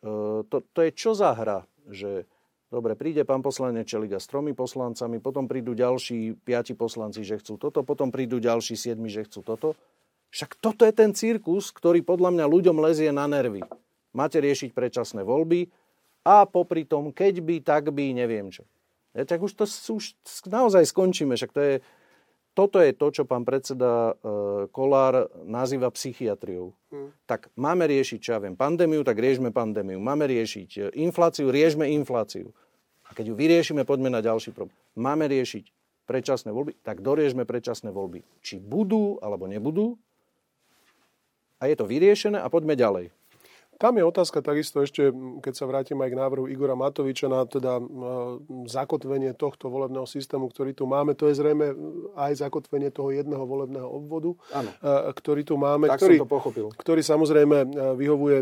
to, 0.47 0.57
to 0.73 0.79
je 0.81 0.91
čo 0.95 1.11
za 1.13 1.35
hra, 1.37 1.67
že 1.91 2.25
Dobre, 2.67 2.99
príde 2.99 3.23
pán 3.23 3.39
poslanec 3.39 3.87
Čeliga 3.87 4.19
s 4.19 4.27
tromi 4.27 4.51
poslancami, 4.51 5.23
potom 5.23 5.47
prídu 5.47 5.71
ďalší 5.71 6.35
piati 6.43 6.75
poslanci, 6.75 7.23
že 7.23 7.39
chcú 7.39 7.55
toto, 7.55 7.79
potom 7.87 8.11
prídu 8.11 8.43
ďalší 8.43 8.75
siedmi, 8.75 9.07
že 9.07 9.23
chcú 9.23 9.39
toto. 9.39 9.79
Však 10.37 10.61
toto 10.61 10.85
je 10.85 10.93
ten 10.93 11.17
cirkus, 11.17 11.73
ktorý 11.73 12.05
podľa 12.05 12.29
mňa 12.29 12.45
ľuďom 12.45 12.77
lezie 12.77 13.09
na 13.09 13.25
nervy. 13.25 13.65
Máte 14.13 14.37
riešiť 14.37 14.69
predčasné 14.69 15.25
voľby 15.25 15.65
a 16.21 16.45
popri 16.45 16.85
tom, 16.85 17.09
keď 17.09 17.41
by, 17.41 17.55
tak 17.65 17.89
by, 17.89 18.13
neviem 18.13 18.53
čo. 18.53 18.61
Ja, 19.17 19.25
tak 19.25 19.41
už 19.41 19.57
to 19.57 19.65
už 19.65 20.13
naozaj 20.45 20.85
skončíme. 20.93 21.33
Však 21.33 21.49
to 21.49 21.61
je, 21.65 21.75
toto 22.53 22.77
je 22.77 22.93
to, 22.93 23.07
čo 23.09 23.25
pán 23.25 23.49
predseda 23.49 24.13
e, 24.13 24.69
Kolár 24.69 25.25
nazýva 25.41 25.89
psychiatriou. 25.89 26.69
Hmm. 26.93 27.09
Tak 27.25 27.49
máme 27.57 27.89
riešiť, 27.89 28.19
čo 28.21 28.37
ja 28.37 28.39
viem, 28.41 28.53
pandémiu, 28.53 29.01
tak 29.01 29.17
riešme 29.17 29.49
pandémiu. 29.49 29.97
Máme 29.97 30.29
riešiť 30.29 30.69
e, 30.77 30.81
infláciu, 31.01 31.49
riešme 31.49 31.89
infláciu. 31.97 32.53
A 33.09 33.17
keď 33.17 33.33
ju 33.33 33.35
vyriešime, 33.41 33.89
poďme 33.89 34.13
na 34.13 34.21
ďalší 34.21 34.53
problém. 34.53 34.77
Máme 34.93 35.25
riešiť 35.25 35.73
predčasné 36.05 36.53
voľby, 36.53 36.77
tak 36.85 37.01
doriežme 37.01 37.41
predčasné 37.41 37.89
voľby. 37.89 38.21
Či 38.45 38.61
budú 38.61 39.17
alebo 39.17 39.49
nebudú, 39.49 39.97
a 41.57 41.63
je 41.65 41.75
to 41.75 41.89
vyriešené 41.89 42.37
a 42.37 42.47
poďme 42.47 42.77
ďalej. 42.77 43.16
Tam 43.77 43.93
je 43.93 44.03
otázka 44.03 44.41
takisto 44.41 44.81
ešte, 44.81 45.13
keď 45.45 45.53
sa 45.53 45.69
vrátim 45.69 46.01
aj 46.01 46.09
k 46.09 46.19
návrhu 46.19 46.49
Igora 46.49 46.73
Matoviča 46.73 47.29
na 47.29 47.45
teda 47.45 47.77
zakotvenie 48.65 49.37
tohto 49.37 49.69
volebného 49.69 50.09
systému, 50.09 50.49
ktorý 50.49 50.73
tu 50.73 50.89
máme. 50.89 51.13
To 51.13 51.29
je 51.29 51.37
zrejme 51.37 51.77
aj 52.17 52.41
zakotvenie 52.41 52.89
toho 52.89 53.13
jedného 53.13 53.45
volebného 53.45 53.85
obvodu, 53.85 54.33
ano. 54.49 54.69
ktorý 55.13 55.45
tu 55.45 55.61
máme. 55.61 55.93
Tak 55.93 56.01
ktorý, 56.01 56.17
som 56.17 56.25
to 56.25 56.33
pochopil. 56.33 56.65
Ktorý 56.73 57.01
samozrejme 57.05 57.57
vyhovuje 57.93 58.37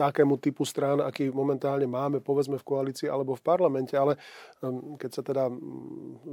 takému 0.00 0.40
typu 0.40 0.64
strán, 0.64 1.04
aký 1.04 1.28
momentálne 1.28 1.84
máme, 1.84 2.24
povedzme 2.24 2.56
v 2.56 2.64
koalícii 2.64 3.12
alebo 3.12 3.36
v 3.36 3.42
parlamente. 3.44 3.92
Ale 4.00 4.16
keď 4.96 5.10
sa 5.12 5.22
teda 5.22 5.44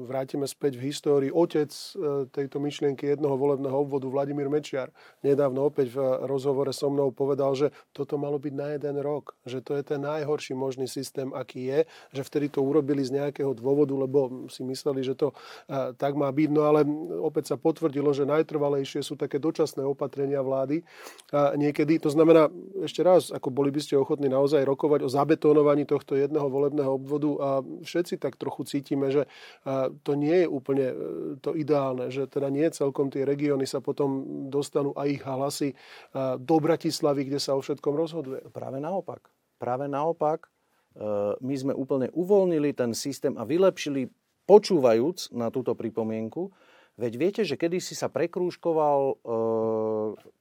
vrátime 0.07 0.47
späť 0.47 0.79
v 0.79 0.91
histórii, 0.91 1.31
otec 1.31 1.71
e, 1.71 2.27
tejto 2.27 2.59
myšlienky 2.59 3.07
jednoho 3.07 3.39
volebného 3.39 3.75
obvodu, 3.75 4.07
Vladimír 4.07 4.51
Mečiar, 4.51 4.91
nedávno 5.23 5.67
opäť 5.67 5.95
v 5.95 6.27
rozhovore 6.27 6.71
so 6.75 6.91
mnou 6.91 7.11
povedal, 7.15 7.55
že 7.55 7.71
toto 7.95 8.19
malo 8.19 8.36
malo 8.37 8.45
byť 8.45 8.53
na 8.53 8.67
jeden 8.77 8.95
rok. 9.01 9.33
Že 9.49 9.59
to 9.65 9.71
je 9.73 9.83
ten 9.83 10.01
najhorší 10.05 10.53
možný 10.53 10.85
systém, 10.85 11.33
aký 11.33 11.73
je. 11.73 11.79
Že 12.13 12.21
vtedy 12.29 12.47
to 12.53 12.61
urobili 12.61 13.01
z 13.01 13.17
nejakého 13.17 13.57
dôvodu, 13.57 13.97
lebo 13.97 14.45
si 14.53 14.61
mysleli, 14.61 15.01
že 15.01 15.17
to 15.17 15.33
uh, 15.33 15.97
tak 15.97 16.13
má 16.13 16.29
byť. 16.29 16.49
No 16.53 16.69
ale 16.69 16.85
opäť 17.17 17.49
sa 17.53 17.57
potvrdilo, 17.57 18.13
že 18.13 18.29
najtrvalejšie 18.29 19.01
sú 19.01 19.17
také 19.17 19.41
dočasné 19.41 19.81
opatrenia 19.81 20.45
vlády. 20.45 20.85
Uh, 21.33 21.57
niekedy, 21.57 21.97
to 21.97 22.13
znamená, 22.13 22.53
ešte 22.85 23.01
raz, 23.01 23.33
ako 23.33 23.49
boli 23.49 23.73
by 23.73 23.81
ste 23.81 23.97
ochotní 23.97 24.29
naozaj 24.29 24.61
rokovať 24.61 25.01
o 25.01 25.09
zabetónovaní 25.09 25.89
tohto 25.89 26.13
jedného 26.13 26.45
volebného 26.45 26.93
obvodu 26.93 27.29
a 27.41 27.49
všetci 27.81 28.21
tak 28.21 28.37
trochu 28.37 28.69
cítime, 28.69 29.09
že 29.09 29.25
uh, 29.25 29.89
to 30.05 30.13
nie 30.13 30.45
je 30.45 30.47
úplne 30.47 30.85
to 31.41 31.57
ideálne, 31.57 32.13
že 32.13 32.29
teda 32.29 32.53
nie 32.53 32.69
celkom 32.69 33.09
tie 33.09 33.25
regióny 33.25 33.65
sa 33.65 33.81
potom 33.81 34.45
dostanú 34.51 34.93
a 34.93 35.09
ich 35.09 35.23
hlasy 35.23 35.73
do 36.39 36.55
Bratislavy, 36.59 37.27
kde 37.27 37.39
sa 37.39 37.55
o 37.55 37.63
všetkom 37.63 37.93
rozhodujú 37.95 38.26
rozhoduje. 38.27 38.51
Práve 38.51 38.77
naopak. 38.83 39.21
Práve 39.57 39.85
naopak, 39.87 40.45
e, 40.45 40.49
my 41.39 41.55
sme 41.55 41.73
úplne 41.73 42.11
uvoľnili 42.11 42.75
ten 42.75 42.91
systém 42.91 43.33
a 43.39 43.47
vylepšili, 43.47 44.11
počúvajúc 44.47 45.31
na 45.35 45.47
túto 45.49 45.73
pripomienku, 45.73 46.51
Veď 46.97 47.13
viete, 47.21 47.41
že 47.45 47.61
kedysi 47.61 47.93
sa 47.93 48.09
prekrúžkoval 48.09 48.99
e, 49.05 49.15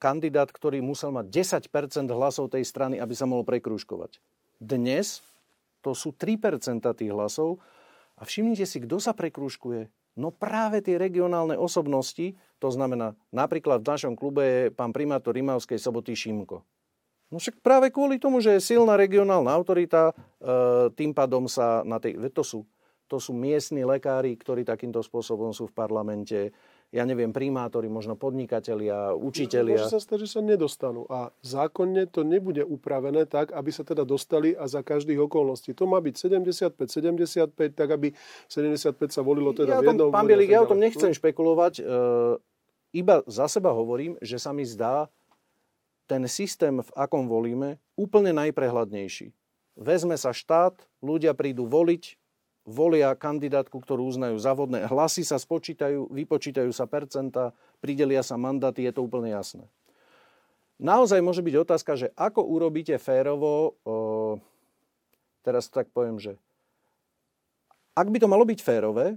kandidát, 0.01 0.49
ktorý 0.49 0.81
musel 0.81 1.13
mať 1.13 1.29
10% 1.69 2.09
hlasov 2.09 2.49
tej 2.49 2.65
strany, 2.65 2.97
aby 2.97 3.13
sa 3.13 3.29
mohol 3.29 3.45
prekrúžkovať. 3.45 4.25
Dnes 4.57 5.21
to 5.85 5.93
sú 5.93 6.17
3% 6.17 6.81
tých 6.81 7.13
hlasov 7.13 7.61
a 8.17 8.25
všimnite 8.25 8.65
si, 8.65 8.81
kto 8.81 8.97
sa 8.97 9.13
prekrúžkuje. 9.13 9.93
No 10.17 10.33
práve 10.33 10.81
tie 10.81 10.97
regionálne 10.97 11.61
osobnosti, 11.61 12.33
to 12.57 12.69
znamená, 12.73 13.13
napríklad 13.37 13.85
v 13.85 13.93
našom 13.93 14.15
klube 14.17 14.43
je 14.43 14.63
pán 14.73 14.97
primátor 14.97 15.37
Rimavskej 15.37 15.77
soboty 15.77 16.17
Šimko. 16.17 16.65
No 17.27 17.43
však 17.43 17.59
práve 17.59 17.91
kvôli 17.91 18.23
tomu, 18.23 18.39
že 18.39 18.55
je 18.59 18.63
silná 18.63 18.95
regionálna 18.95 19.51
autorita, 19.51 20.15
e, 20.15 20.95
tým 20.95 21.11
pádom 21.11 21.51
sa 21.51 21.83
na 21.83 21.99
tej... 21.99 22.15
To 22.31 22.43
sú, 22.47 22.63
to 23.11 23.19
sú 23.19 23.35
miestni 23.35 23.83
lekári, 23.83 24.39
ktorí 24.39 24.63
takýmto 24.63 25.03
spôsobom 25.03 25.51
sú 25.51 25.67
v 25.67 25.75
parlamente, 25.75 26.55
ja 26.95 27.03
neviem, 27.03 27.35
primátori, 27.35 27.91
možno 27.91 28.15
podnikatelia, 28.15 29.11
učitelia. 29.19 29.75
Môže 29.75 29.99
sa 29.99 29.99
stať, 29.99 30.19
že 30.23 30.39
sa 30.39 30.41
nedostanú. 30.43 31.03
A 31.11 31.35
zákonne 31.43 32.07
to 32.07 32.23
nebude 32.23 32.63
upravené 32.63 33.27
tak, 33.27 33.51
aby 33.51 33.75
sa 33.75 33.83
teda 33.83 34.07
dostali 34.07 34.55
a 34.55 34.71
za 34.71 34.87
každých 34.87 35.27
okolností. 35.27 35.75
To 35.75 35.91
má 35.91 35.99
byť 35.99 36.15
75-75, 36.79 37.75
tak 37.75 37.89
aby 37.91 38.15
75 38.47 39.03
sa 39.11 39.27
volilo 39.27 39.51
teda 39.51 39.79
ja 39.79 39.83
v 39.83 39.99
jednom... 39.99 40.15
Pán 40.15 40.31
Bielik, 40.31 40.55
ja 40.55 40.63
o 40.63 40.71
tom 40.71 40.79
nechcem 40.79 41.11
špekulovať. 41.11 41.83
E, 41.83 41.85
iba 42.95 43.27
za 43.27 43.51
seba 43.51 43.75
hovorím, 43.75 44.15
že 44.23 44.39
sa 44.39 44.55
mi 44.55 44.63
zdá, 44.63 45.11
ten 46.07 46.25
systém, 46.31 46.79
v 46.81 46.91
akom 46.95 47.27
volíme, 47.27 47.83
úplne 47.99 48.31
najprehľadnejší. 48.35 49.35
Vezme 49.77 50.17
sa 50.17 50.33
štát, 50.33 50.79
ľudia 51.05 51.37
prídu 51.37 51.69
voliť 51.69 52.17
volia 52.67 53.15
kandidátku, 53.15 53.79
ktorú 53.79 54.11
uznajú 54.11 54.35
za 54.43 54.51
vodné. 54.57 54.89
Hlasy 54.91 55.23
sa 55.23 55.39
spočítajú, 55.39 56.11
vypočítajú 56.11 56.71
sa 56.75 56.91
percenta, 56.91 57.55
pridelia 57.79 58.27
sa 58.27 58.35
mandáty, 58.35 58.83
je 58.89 58.93
to 58.97 59.07
úplne 59.07 59.31
jasné. 59.31 59.69
Naozaj 60.77 61.23
môže 61.23 61.41
byť 61.41 61.55
otázka, 61.63 61.93
že 61.97 62.13
ako 62.19 62.43
urobíte 62.43 62.99
férovo, 62.99 63.79
teraz 65.47 65.71
tak 65.71 65.89
poviem, 65.95 66.19
že 66.19 66.37
ak 67.97 68.13
by 68.13 68.19
to 68.21 68.29
malo 68.29 68.45
byť 68.45 68.61
férové, 68.61 69.17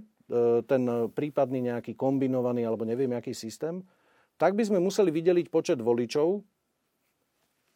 ten 0.64 0.88
prípadný 1.12 1.68
nejaký 1.68 1.92
kombinovaný 1.92 2.64
alebo 2.64 2.88
neviem 2.88 3.12
aký 3.12 3.36
systém, 3.36 3.84
tak 4.40 4.56
by 4.56 4.64
sme 4.64 4.80
museli 4.80 5.12
vydeliť 5.12 5.52
počet 5.52 5.84
voličov, 5.84 6.40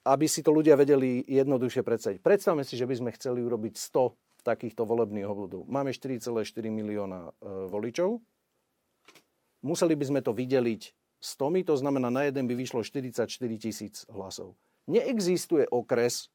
aby 0.05 0.29
si 0.29 0.45
to 0.45 0.53
ľudia 0.53 0.77
vedeli 0.77 1.25
jednoduchšie 1.25 1.81
predstaviť. 1.81 2.19
Predstavme 2.21 2.61
si, 2.63 2.77
že 2.77 2.85
by 2.85 2.95
sme 3.01 3.11
chceli 3.17 3.41
urobiť 3.41 3.75
100 3.81 4.45
takýchto 4.45 4.85
volebných 4.85 5.25
obvodov. 5.25 5.65
Máme 5.65 5.97
4,4 5.97 6.45
milióna 6.69 7.33
e, 7.33 7.69
voličov. 7.73 8.21
Museli 9.65 9.97
by 9.97 10.05
sme 10.05 10.21
to 10.21 10.37
vydeliť 10.37 10.93
100, 11.25 11.65
to 11.65 11.75
znamená 11.81 12.13
na 12.13 12.29
jeden 12.29 12.45
by 12.45 12.53
vyšlo 12.53 12.85
44 12.85 13.25
tisíc 13.57 14.05
hlasov. 14.13 14.53
Neexistuje 14.85 15.65
okres 15.73 16.29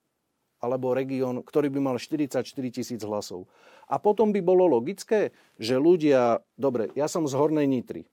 alebo 0.57 0.97
región, 0.97 1.45
ktorý 1.45 1.69
by 1.69 1.79
mal 1.93 1.95
44 2.01 2.41
tisíc 2.73 2.99
hlasov. 3.05 3.45
A 3.85 4.01
potom 4.01 4.33
by 4.33 4.41
bolo 4.41 4.65
logické, 4.65 5.29
že 5.61 5.77
ľudia... 5.77 6.41
Dobre, 6.57 6.89
ja 6.97 7.05
som 7.05 7.29
z 7.29 7.37
Hornej 7.37 7.69
Nitry. 7.69 8.03
E, 8.03 8.09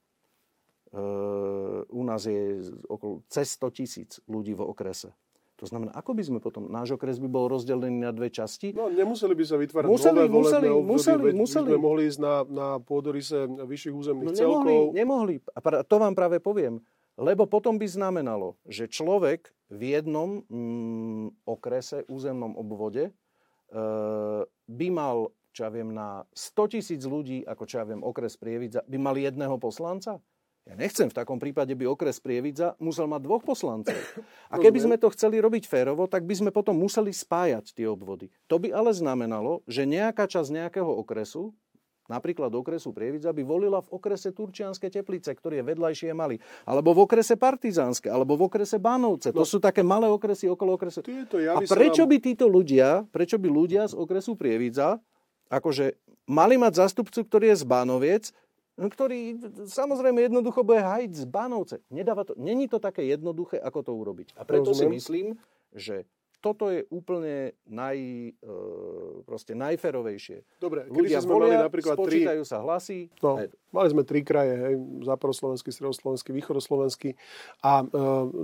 u 1.89 2.03
nás 2.05 2.29
je 2.29 2.69
okolo 2.85 3.25
cez 3.33 3.57
100 3.57 3.73
tisíc 3.73 4.11
ľudí 4.29 4.53
v 4.53 4.69
okrese. 4.69 5.17
To 5.57 5.65
znamená, 5.65 5.97
ako 5.97 6.13
by 6.13 6.23
sme 6.23 6.39
potom, 6.39 6.69
náš 6.69 6.93
okres 7.01 7.17
by 7.17 7.33
bol 7.33 7.49
rozdelený 7.49 8.05
na 8.05 8.13
dve 8.13 8.29
časti? 8.29 8.77
No, 8.77 8.93
nemuseli 8.93 9.33
by 9.33 9.45
sa 9.49 9.57
vytvárať 9.57 9.89
museli, 9.89 10.19
nové 10.21 10.29
museli, 10.29 10.67
obvody, 10.69 10.89
museli, 10.93 11.23
veď 11.25 11.35
museli. 11.41 11.69
sme 11.73 11.81
mohli 11.81 12.03
ísť 12.13 12.21
na, 12.21 12.35
na 12.45 12.69
pôdorise 12.77 13.39
vyšších 13.49 13.95
územných 13.97 14.33
no, 14.33 14.37
celkov. 14.37 14.93
Nemohli, 14.93 15.01
nemohli. 15.01 15.35
A 15.57 15.59
to 15.81 15.97
vám 15.97 16.13
práve 16.13 16.45
poviem. 16.45 16.85
Lebo 17.17 17.49
potom 17.49 17.81
by 17.81 17.89
znamenalo, 17.89 18.61
že 18.69 18.93
človek 18.93 19.49
v 19.73 19.97
jednom 19.97 20.45
mm, 20.45 21.49
okrese, 21.49 22.05
územnom 22.13 22.53
obvode, 22.53 23.09
e, 23.09 23.13
by 24.69 24.89
mal, 24.93 25.33
čo 25.57 25.65
ja 25.65 25.71
viem, 25.73 25.97
na 25.97 26.29
100 26.37 26.77
tisíc 26.77 27.03
ľudí, 27.09 27.41
ako 27.49 27.65
čo 27.65 27.81
ja 27.81 27.89
viem, 27.89 28.05
okres 28.05 28.37
Prievidza, 28.37 28.85
by 28.85 29.01
mal 29.01 29.17
jedného 29.17 29.57
poslanca? 29.57 30.21
Ja 30.67 30.75
nechcem, 30.75 31.07
v 31.07 31.15
takom 31.15 31.39
prípade 31.39 31.79
by 31.79 31.87
okres 31.87 32.19
Prievidza 32.19 32.75
musel 32.83 33.07
mať 33.07 33.23
dvoch 33.23 33.47
poslancov. 33.47 33.95
A 34.51 34.59
keby 34.59 34.83
sme 34.83 34.97
to 34.99 35.15
chceli 35.15 35.39
robiť 35.39 35.63
férovo, 35.71 36.11
tak 36.11 36.27
by 36.27 36.35
sme 36.35 36.51
potom 36.51 36.75
museli 36.75 37.15
spájať 37.15 37.71
tie 37.71 37.87
obvody. 37.87 38.35
To 38.51 38.59
by 38.59 38.75
ale 38.75 38.91
znamenalo, 38.91 39.63
že 39.71 39.87
nejaká 39.87 40.27
časť 40.27 40.51
nejakého 40.51 40.91
okresu, 40.91 41.55
napríklad 42.11 42.51
okresu 42.51 42.91
Prievidza, 42.91 43.31
by 43.31 43.47
volila 43.47 43.79
v 43.79 43.95
okrese 43.95 44.35
Turčianske 44.35 44.91
Teplice, 44.91 45.39
ktorý 45.39 45.63
je 45.63 45.65
vedľajšie 45.71 46.11
mali, 46.19 46.43
alebo 46.67 46.99
v 46.99 47.07
okrese 47.07 47.39
Partizánske, 47.39 48.11
alebo 48.11 48.35
v 48.35 48.51
okrese 48.51 48.83
Bánovce. 48.83 49.31
To 49.31 49.47
no, 49.47 49.49
sú 49.49 49.63
také 49.63 49.87
malé 49.87 50.11
okresy 50.11 50.51
okolo 50.51 50.75
okresu. 50.75 50.99
A 51.55 51.63
prečo 51.63 52.11
by 52.11 52.19
títo 52.19 52.51
ľudia, 52.51 53.07
prečo 53.15 53.39
by 53.39 53.47
ľudia 53.47 53.87
z 53.87 53.95
okresu 53.95 54.35
Prievidza 54.35 54.99
akože 55.47 55.95
mali 56.27 56.59
mať 56.59 56.83
zastupcu, 56.83 57.23
ktorý 57.23 57.55
je 57.55 57.63
z 57.63 57.65
Bánoviec, 57.71 58.35
ktorý 58.77 59.41
samozrejme 59.65 60.29
jednoducho 60.29 60.61
bude 60.61 60.85
hajiť 60.85 61.13
z 61.17 61.25
Banovce. 61.25 61.77
Nedáva 61.89 62.29
to, 62.29 62.37
není 62.37 62.69
to 62.69 62.77
také 62.77 63.09
jednoduché, 63.09 63.57
ako 63.57 63.81
to 63.81 63.93
urobiť. 63.97 64.37
A 64.37 64.45
preto 64.45 64.77
Rozumiem. 64.77 65.01
si 65.01 65.01
myslím, 65.01 65.27
že 65.73 66.05
toto 66.45 66.71
je 66.71 66.85
úplne 66.93 67.57
naj, 67.67 67.99
e, 68.31 68.53
proste 69.27 69.57
najferovejšie. 69.57 70.61
Dobre, 70.63 70.87
Ľudia 70.87 71.25
sme 71.25 71.33
volia, 71.35 71.59
mali 71.59 71.67
napríklad 71.67 71.97
tri... 72.07 72.23
sa 72.47 72.63
hlasy. 72.63 73.11
No, 73.19 73.41
mali 73.75 73.89
sme 73.91 74.07
tri 74.07 74.23
kraje, 74.23 74.55
hej, 74.55 74.75
západoslovenský, 75.03 75.75
stredoslovenský, 75.75 76.31
východoslovenský 76.37 77.19
a 77.65 77.83
e, 77.83 77.85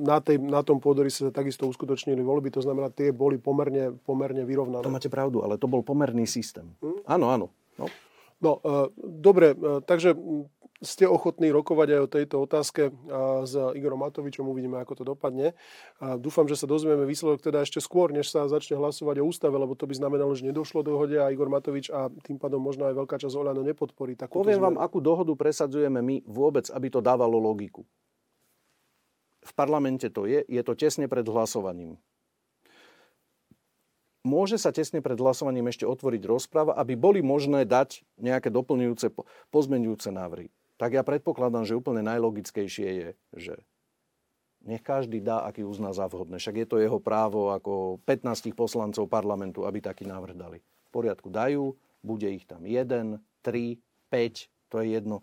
na, 0.02 0.18
tej, 0.18 0.42
na 0.42 0.66
tom 0.66 0.82
pôdori 0.82 1.12
sa 1.12 1.30
takisto 1.30 1.68
uskutočnili 1.68 2.24
voľby, 2.24 2.50
to 2.50 2.64
znamená, 2.64 2.90
tie 2.90 3.14
boli 3.14 3.38
pomerne, 3.38 3.94
pomerne 4.02 4.42
vyrovnané. 4.42 4.82
To 4.82 4.90
máte 4.90 5.12
pravdu, 5.12 5.44
ale 5.44 5.60
to 5.60 5.70
bol 5.70 5.84
pomerný 5.84 6.26
systém. 6.26 6.66
Hm? 6.82 7.06
Áno, 7.06 7.26
áno. 7.30 7.46
No. 7.76 7.86
No, 8.42 8.58
e, 8.58 8.90
dobre, 8.98 9.54
e, 9.54 9.80
takže 9.86 10.18
ste 10.82 11.06
ochotní 11.06 11.54
rokovať 11.54 11.88
aj 11.94 12.00
o 12.02 12.10
tejto 12.10 12.36
otázke 12.42 12.90
s 13.46 13.54
Igorom 13.54 14.02
Matovičom, 14.02 14.50
uvidíme, 14.50 14.82
ako 14.82 14.98
to 14.98 15.04
dopadne. 15.06 15.54
Dúfam, 16.18 16.50
že 16.50 16.58
sa 16.58 16.66
dozvieme 16.66 17.06
výsledok 17.06 17.38
teda 17.38 17.62
ešte 17.62 17.78
skôr, 17.78 18.10
než 18.10 18.34
sa 18.34 18.50
začne 18.50 18.74
hlasovať 18.82 19.22
o 19.22 19.24
ústave, 19.30 19.54
lebo 19.54 19.78
to 19.78 19.86
by 19.86 19.94
znamenalo, 19.94 20.34
že 20.34 20.42
nedošlo 20.42 20.82
dohode 20.82 21.14
a 21.22 21.30
Igor 21.30 21.46
Matovič 21.46 21.86
a 21.94 22.10
tým 22.26 22.34
pádom 22.34 22.58
možno 22.58 22.90
aj 22.90 22.98
veľká 22.98 23.14
časť 23.14 23.30
Oľano 23.30 23.62
nepodporí. 23.62 24.18
Poviem 24.18 24.58
zmenu. 24.58 24.66
vám, 24.74 24.76
akú 24.82 24.98
dohodu 24.98 25.30
presadzujeme 25.38 26.02
my 26.02 26.26
vôbec, 26.26 26.66
aby 26.74 26.90
to 26.90 26.98
dávalo 26.98 27.38
logiku. 27.38 27.86
V 29.42 29.52
parlamente 29.54 30.10
to 30.10 30.26
je, 30.26 30.42
je 30.50 30.62
to 30.66 30.74
tesne 30.74 31.06
pred 31.06 31.22
hlasovaním 31.30 31.94
môže 34.22 34.58
sa 34.58 34.70
tesne 34.70 35.02
pred 35.02 35.18
hlasovaním 35.18 35.70
ešte 35.70 35.86
otvoriť 35.86 36.22
rozpráva, 36.26 36.78
aby 36.78 36.94
boli 36.94 37.20
možné 37.20 37.66
dať 37.66 38.06
nejaké 38.18 38.48
doplňujúce, 38.50 39.10
pozmenujúce 39.50 40.08
návrhy. 40.14 40.50
Tak 40.78 40.98
ja 40.98 41.02
predpokladám, 41.06 41.62
že 41.66 41.78
úplne 41.78 42.02
najlogickejšie 42.02 42.88
je, 42.90 43.10
že 43.38 43.54
nech 44.62 44.82
každý 44.82 45.18
dá, 45.18 45.42
aký 45.42 45.66
uzná 45.66 45.90
za 45.90 46.06
vhodné. 46.06 46.38
Však 46.38 46.56
je 46.62 46.66
to 46.66 46.76
jeho 46.78 47.02
právo 47.02 47.50
ako 47.50 47.98
15 48.06 48.54
poslancov 48.54 49.10
parlamentu, 49.10 49.66
aby 49.66 49.82
taký 49.82 50.06
návrh 50.06 50.34
dali. 50.38 50.58
V 50.62 50.90
poriadku 50.94 51.30
dajú, 51.30 51.74
bude 52.02 52.30
ich 52.30 52.46
tam 52.46 52.62
1, 52.66 53.18
3, 53.42 53.78
5, 54.10 54.70
to 54.70 54.76
je 54.82 54.86
jedno. 54.90 55.22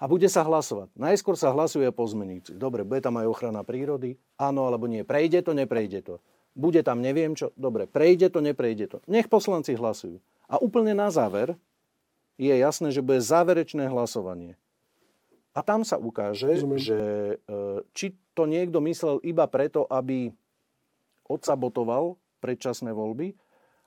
A 0.00 0.08
bude 0.08 0.26
sa 0.32 0.42
hlasovať. 0.42 0.90
Najskôr 0.96 1.36
sa 1.36 1.52
hlasuje 1.52 1.84
o 1.86 1.94
pozmenujúcich. 1.94 2.56
Dobre, 2.56 2.88
bude 2.88 3.04
tam 3.04 3.20
aj 3.20 3.28
ochrana 3.28 3.62
prírody? 3.62 4.16
Áno 4.40 4.64
alebo 4.64 4.88
nie. 4.88 5.04
Prejde 5.04 5.44
to, 5.44 5.52
neprejde 5.52 6.00
to 6.02 6.14
bude 6.54 6.82
tam 6.82 6.98
neviem 7.00 7.32
čo, 7.38 7.54
dobre, 7.54 7.86
prejde 7.86 8.28
to, 8.30 8.42
neprejde 8.42 8.86
to. 8.90 8.98
Nech 9.06 9.30
poslanci 9.30 9.74
hlasujú. 9.78 10.18
A 10.50 10.58
úplne 10.58 10.92
na 10.96 11.08
záver 11.08 11.54
je 12.40 12.50
jasné, 12.50 12.90
že 12.90 13.04
bude 13.04 13.22
záverečné 13.22 13.86
hlasovanie. 13.86 14.58
A 15.50 15.66
tam 15.66 15.82
sa 15.82 15.98
ukáže, 15.98 16.46
Rozumiem. 16.46 16.78
že 16.78 16.98
e, 16.98 17.36
či 17.90 18.14
to 18.38 18.46
niekto 18.46 18.78
myslel 18.86 19.18
iba 19.26 19.44
preto, 19.50 19.86
aby 19.90 20.30
odsabotoval 21.26 22.14
predčasné 22.38 22.94
voľby, 22.94 23.34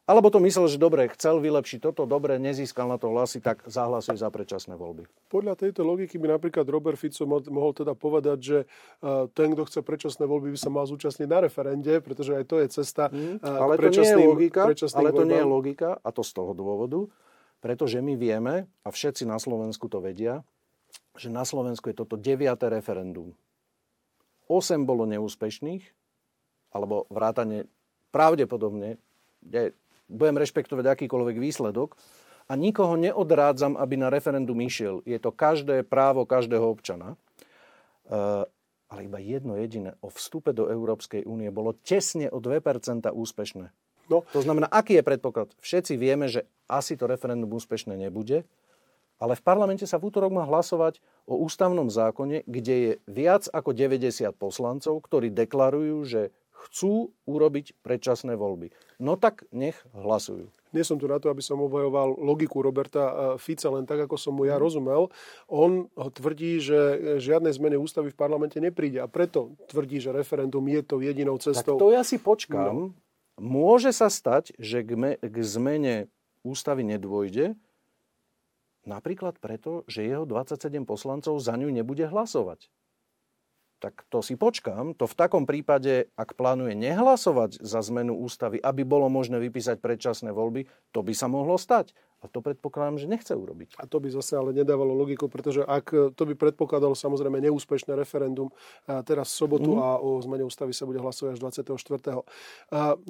alebo 0.04 0.28
to 0.28 0.44
myslel, 0.44 0.68
že 0.68 0.76
dobre, 0.76 1.08
chcel 1.16 1.40
vylepšiť 1.40 1.80
toto, 1.80 2.04
dobre, 2.04 2.36
nezískal 2.36 2.92
na 2.92 3.00
to 3.00 3.08
hlasy, 3.08 3.40
tak 3.40 3.64
zahlasuje 3.64 4.20
za 4.20 4.28
predčasné 4.28 4.76
voľby. 4.76 5.08
Podľa 5.32 5.56
tejto 5.56 5.88
logiky 5.88 6.20
by 6.20 6.36
napríklad 6.36 6.68
Robert 6.68 7.00
Fico 7.00 7.24
mohol 7.28 7.72
teda 7.72 7.96
povedať, 7.96 8.38
že 8.44 8.58
e, 9.00 9.32
ten, 9.32 9.56
kto 9.56 9.64
chce 9.64 9.80
predčasné 9.80 10.28
voľby, 10.28 10.52
by 10.52 10.60
sa 10.60 10.68
mal 10.68 10.84
zúčastniť 10.84 11.28
na 11.32 11.48
referende, 11.48 12.04
pretože 12.04 12.36
aj 12.36 12.44
to 12.44 12.60
je 12.60 12.68
cesta 12.68 13.08
mm, 13.08 13.48
ale 13.48 13.80
to 13.80 13.96
nie 13.96 14.12
je 14.12 14.18
logika, 14.28 14.62
Ale 14.68 14.76
to 14.76 15.24
voľbám. 15.24 15.30
nie 15.32 15.40
je 15.40 15.48
logika, 15.48 15.90
a 16.04 16.10
to 16.12 16.22
z 16.22 16.32
toho 16.36 16.52
dôvodu, 16.52 17.00
pretože 17.64 18.04
my 18.04 18.20
vieme, 18.20 18.68
a 18.84 18.90
všetci 18.92 19.24
na 19.24 19.40
Slovensku 19.40 19.88
to 19.88 20.04
vedia, 20.04 20.44
že 21.16 21.32
na 21.32 21.48
Slovensku 21.48 21.88
je 21.88 21.96
toto 21.96 22.20
deviaté 22.20 22.68
referendum. 22.68 23.32
8 24.52 24.84
bolo 24.84 25.08
neúspešných, 25.08 25.84
alebo 26.76 27.08
vrátane 27.08 27.72
pravdepodobne, 28.12 29.00
budem 30.14 30.38
rešpektovať 30.38 30.86
akýkoľvek 30.86 31.36
výsledok 31.42 31.98
a 32.48 32.54
nikoho 32.54 32.94
neodrádzam, 32.96 33.76
aby 33.76 33.98
na 33.98 34.14
referendum 34.14 34.56
išiel. 34.62 35.02
Je 35.04 35.18
to 35.18 35.34
každé 35.34 35.82
právo 35.84 36.30
každého 36.30 36.64
občana. 36.64 37.18
E, 38.06 38.46
ale 38.94 39.10
iba 39.10 39.18
jedno 39.18 39.58
jediné. 39.58 39.98
O 40.06 40.14
vstupe 40.14 40.54
do 40.54 40.70
Európskej 40.70 41.26
únie 41.26 41.50
bolo 41.50 41.74
tesne 41.74 42.30
o 42.30 42.38
2% 42.38 43.10
úspešné. 43.10 43.74
No. 44.12 44.22
To 44.36 44.40
znamená, 44.46 44.70
aký 44.70 45.02
je 45.02 45.04
predpoklad? 45.04 45.50
Všetci 45.58 45.98
vieme, 45.98 46.30
že 46.30 46.46
asi 46.70 46.94
to 46.94 47.10
referendum 47.10 47.50
úspešné 47.50 47.98
nebude, 47.98 48.46
ale 49.18 49.40
v 49.40 49.42
parlamente 49.42 49.88
sa 49.88 49.98
v 49.98 50.12
útorok 50.12 50.36
má 50.36 50.44
hlasovať 50.44 51.00
o 51.24 51.40
ústavnom 51.40 51.88
zákone, 51.88 52.44
kde 52.44 52.76
je 52.76 52.92
viac 53.08 53.48
ako 53.50 53.72
90 53.72 54.36
poslancov, 54.36 55.00
ktorí 55.00 55.32
deklarujú, 55.32 55.98
že 56.04 56.22
chcú 56.68 57.12
urobiť 57.28 57.80
predčasné 57.84 58.40
voľby. 58.40 58.72
No 59.04 59.20
tak 59.20 59.44
nech 59.52 59.76
hlasujú. 59.92 60.48
Nie 60.74 60.82
som 60.82 60.98
tu 60.98 61.06
na 61.06 61.22
to, 61.22 61.30
aby 61.30 61.44
som 61.44 61.62
obhajoval 61.62 62.18
logiku 62.18 62.64
Roberta 62.64 63.04
eh, 63.04 63.14
Fica, 63.38 63.70
len 63.70 63.86
tak, 63.86 64.08
ako 64.08 64.16
som 64.16 64.34
mu 64.34 64.48
ja 64.48 64.58
rozumel. 64.58 65.12
On 65.52 65.86
tvrdí, 65.94 66.64
že 66.64 66.78
žiadne 67.20 67.52
zmene 67.52 67.78
ústavy 67.78 68.10
v 68.10 68.18
parlamente 68.18 68.58
nepríde 68.58 69.04
a 69.04 69.08
preto 69.12 69.54
tvrdí, 69.70 70.00
že 70.00 70.16
referendum 70.16 70.64
je 70.66 70.82
to 70.82 71.04
jedinou 71.04 71.38
cestou. 71.38 71.78
Tak 71.78 71.84
to 71.84 71.94
ja 71.94 72.02
si 72.02 72.18
počkám. 72.18 72.74
No. 72.74 72.96
Môže 73.38 73.90
sa 73.94 74.14
stať, 74.14 74.54
že 74.62 74.86
k 74.86 75.38
zmene 75.42 76.06
ústavy 76.46 76.86
nedôjde, 76.86 77.58
napríklad 78.86 79.42
preto, 79.42 79.82
že 79.90 80.06
jeho 80.06 80.28
27 80.28 80.86
poslancov 80.86 81.34
za 81.42 81.58
ňu 81.58 81.72
nebude 81.74 82.06
hlasovať 82.06 82.70
tak 83.84 84.08
to 84.08 84.24
si 84.24 84.40
počkám. 84.40 84.96
To 84.96 85.04
v 85.04 85.16
takom 85.20 85.44
prípade, 85.44 86.08
ak 86.16 86.40
plánuje 86.40 86.72
nehlasovať 86.72 87.60
za 87.60 87.84
zmenu 87.84 88.16
ústavy, 88.16 88.56
aby 88.64 88.88
bolo 88.88 89.12
možné 89.12 89.44
vypísať 89.44 89.84
predčasné 89.84 90.32
voľby, 90.32 90.72
to 90.96 91.04
by 91.04 91.12
sa 91.12 91.28
mohlo 91.28 91.60
stať. 91.60 91.92
A 92.24 92.32
to 92.32 92.40
predpokladám, 92.40 93.04
že 93.04 93.12
nechce 93.12 93.36
urobiť. 93.36 93.76
A 93.76 93.84
to 93.84 94.00
by 94.00 94.08
zase 94.08 94.40
ale 94.40 94.56
nedávalo 94.56 94.96
logiku, 94.96 95.28
pretože 95.28 95.60
ak 95.68 96.16
to 96.16 96.24
by 96.24 96.32
predpokladalo 96.40 96.96
samozrejme 96.96 97.44
neúspešné 97.44 98.00
referendum 98.00 98.48
teraz 98.88 99.36
v 99.36 99.40
sobotu 99.44 99.76
mm. 99.76 99.80
a 99.84 99.88
o 100.00 100.24
zmene 100.24 100.48
ústavy 100.48 100.72
sa 100.72 100.88
bude 100.88 101.04
hlasovať 101.04 101.36
až 101.36 101.40
24. 101.44 102.24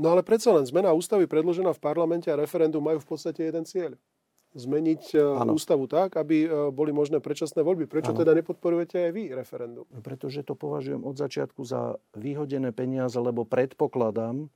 No 0.02 0.08
ale 0.10 0.26
predsa 0.26 0.58
len 0.58 0.66
zmena 0.66 0.90
ústavy 0.98 1.30
predložená 1.30 1.78
v 1.78 1.84
parlamente 1.86 2.34
a 2.34 2.42
referendum 2.42 2.82
majú 2.82 2.98
v 2.98 3.08
podstate 3.14 3.46
jeden 3.46 3.70
cieľ 3.70 3.94
zmeniť 4.54 5.18
ano. 5.18 5.58
ústavu 5.58 5.90
tak, 5.90 6.18
aby 6.18 6.70
boli 6.70 6.94
možné 6.94 7.18
predčasné 7.18 7.66
voľby. 7.66 7.90
Prečo 7.90 8.14
ano. 8.14 8.22
teda 8.22 8.38
nepodporujete 8.38 9.10
aj 9.10 9.12
vy 9.12 9.24
referendum? 9.34 9.86
Pretože 9.90 10.46
to 10.46 10.54
považujem 10.54 11.02
od 11.02 11.18
začiatku 11.18 11.66
za 11.66 11.98
vyhodené 12.14 12.70
peniaze, 12.70 13.18
lebo 13.18 13.44
predpokladám, 13.44 14.48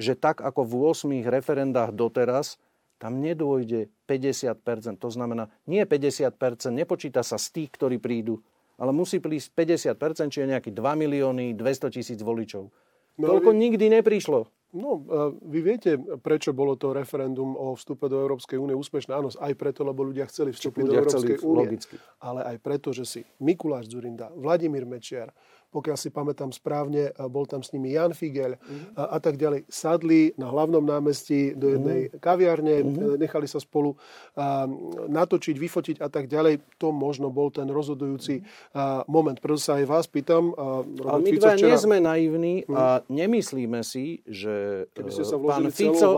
že 0.00 0.16
tak 0.16 0.40
ako 0.44 0.64
v 0.64 0.72
8 0.92 1.28
referendách 1.28 1.92
doteraz, 1.92 2.60
tam 3.00 3.16
nedôjde 3.24 3.88
50%. 4.04 5.00
To 5.00 5.08
znamená, 5.08 5.48
nie 5.64 5.80
50%, 5.88 6.36
nepočíta 6.68 7.24
sa 7.24 7.40
z 7.40 7.48
tých, 7.56 7.72
ktorí 7.80 7.96
prídu, 7.96 8.44
ale 8.76 8.92
musí 8.92 9.24
prísť 9.24 9.56
50%, 9.96 10.28
čiže 10.28 10.46
nejaký 10.52 10.70
2 10.72 10.84
milióny 11.00 11.56
200 11.56 11.96
tisíc 11.96 12.20
voličov. 12.20 12.68
No, 13.16 13.24
Toľko 13.24 13.52
vy... 13.52 13.56
nikdy 13.56 13.86
neprišlo. 13.88 14.48
No, 14.70 15.02
vy 15.42 15.66
viete, 15.66 15.98
prečo 16.22 16.54
bolo 16.54 16.78
to 16.78 16.94
referendum 16.94 17.58
o 17.58 17.74
vstupe 17.74 18.06
do 18.06 18.22
Európskej 18.22 18.54
únie 18.54 18.78
úspešné? 18.78 19.10
Áno, 19.10 19.26
aj 19.26 19.54
preto, 19.58 19.82
lebo 19.82 20.06
ľudia 20.06 20.30
chceli 20.30 20.54
vstúpiť 20.54 20.86
ľudia 20.86 21.02
do 21.02 21.10
Európskej 21.10 21.38
únie. 21.42 21.74
Ale 22.22 22.46
aj 22.54 22.56
preto, 22.62 22.94
že 22.94 23.02
si 23.02 23.20
Mikuláš 23.42 23.90
Zurinda, 23.90 24.30
Vladimír 24.30 24.86
Mečiar, 24.86 25.34
pokiaľ 25.70 25.96
si 25.96 26.10
pamätám 26.10 26.50
správne, 26.50 27.14
bol 27.30 27.46
tam 27.46 27.62
s 27.62 27.70
nimi 27.70 27.94
Jan 27.94 28.10
Figel 28.10 28.58
mm-hmm. 28.58 28.98
a, 28.98 29.16
a 29.16 29.18
tak 29.22 29.38
ďalej. 29.38 29.70
Sadli 29.70 30.34
na 30.34 30.50
hlavnom 30.50 30.82
námestí 30.82 31.54
do 31.54 31.70
jednej 31.70 32.10
mm-hmm. 32.10 32.18
kaviarne, 32.18 32.74
mm-hmm. 32.82 33.16
nechali 33.22 33.46
sa 33.46 33.62
spolu 33.62 33.94
a, 34.34 34.66
natočiť, 35.06 35.56
vyfotiť 35.56 35.96
a 36.02 36.10
tak 36.10 36.26
ďalej. 36.26 36.82
To 36.82 36.90
možno 36.90 37.30
bol 37.30 37.54
ten 37.54 37.70
rozhodujúci 37.70 38.42
a, 38.74 39.06
moment. 39.06 39.38
Preto 39.38 39.62
sa 39.62 39.78
aj 39.78 39.86
vás 39.86 40.06
pýtam. 40.10 40.50
A, 40.58 40.82
Ale 40.82 41.20
my 41.22 41.30
dva 41.38 41.54
včera... 41.54 41.66
nie 41.70 41.76
sme 41.78 41.96
naivní 42.02 42.54
a 42.66 43.06
nemyslíme 43.06 43.80
si, 43.86 44.26
že 44.26 44.86
Keby 44.90 45.10
ste 45.14 45.22
sa 45.22 45.38
e, 45.38 45.46
pán 45.46 45.66
Fico, 45.70 46.10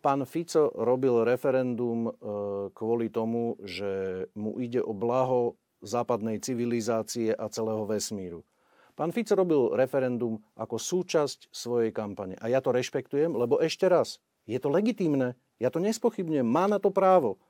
pán 0.00 0.22
Fico 0.24 0.72
robil 0.72 1.28
referendum 1.28 2.08
e, 2.08 2.12
kvôli 2.72 3.12
tomu, 3.12 3.60
že 3.60 4.24
mu 4.32 4.56
ide 4.56 4.80
o 4.80 4.96
blaho 4.96 5.60
západnej 5.84 6.40
civilizácie 6.40 7.36
a 7.36 7.46
celého 7.52 7.84
vesmíru. 7.84 8.40
Pán 8.94 9.10
Fico 9.10 9.34
robil 9.34 9.74
referendum 9.74 10.38
ako 10.54 10.78
súčasť 10.78 11.50
svojej 11.50 11.90
kampane. 11.90 12.38
A 12.38 12.46
ja 12.46 12.62
to 12.62 12.70
rešpektujem, 12.70 13.34
lebo 13.34 13.58
ešte 13.58 13.90
raz, 13.90 14.22
je 14.46 14.54
to 14.62 14.70
legitímne. 14.70 15.34
Ja 15.58 15.74
to 15.74 15.82
nespochybňujem. 15.82 16.46
Má 16.46 16.70
na 16.70 16.78
to 16.78 16.94
právo. 16.94 17.42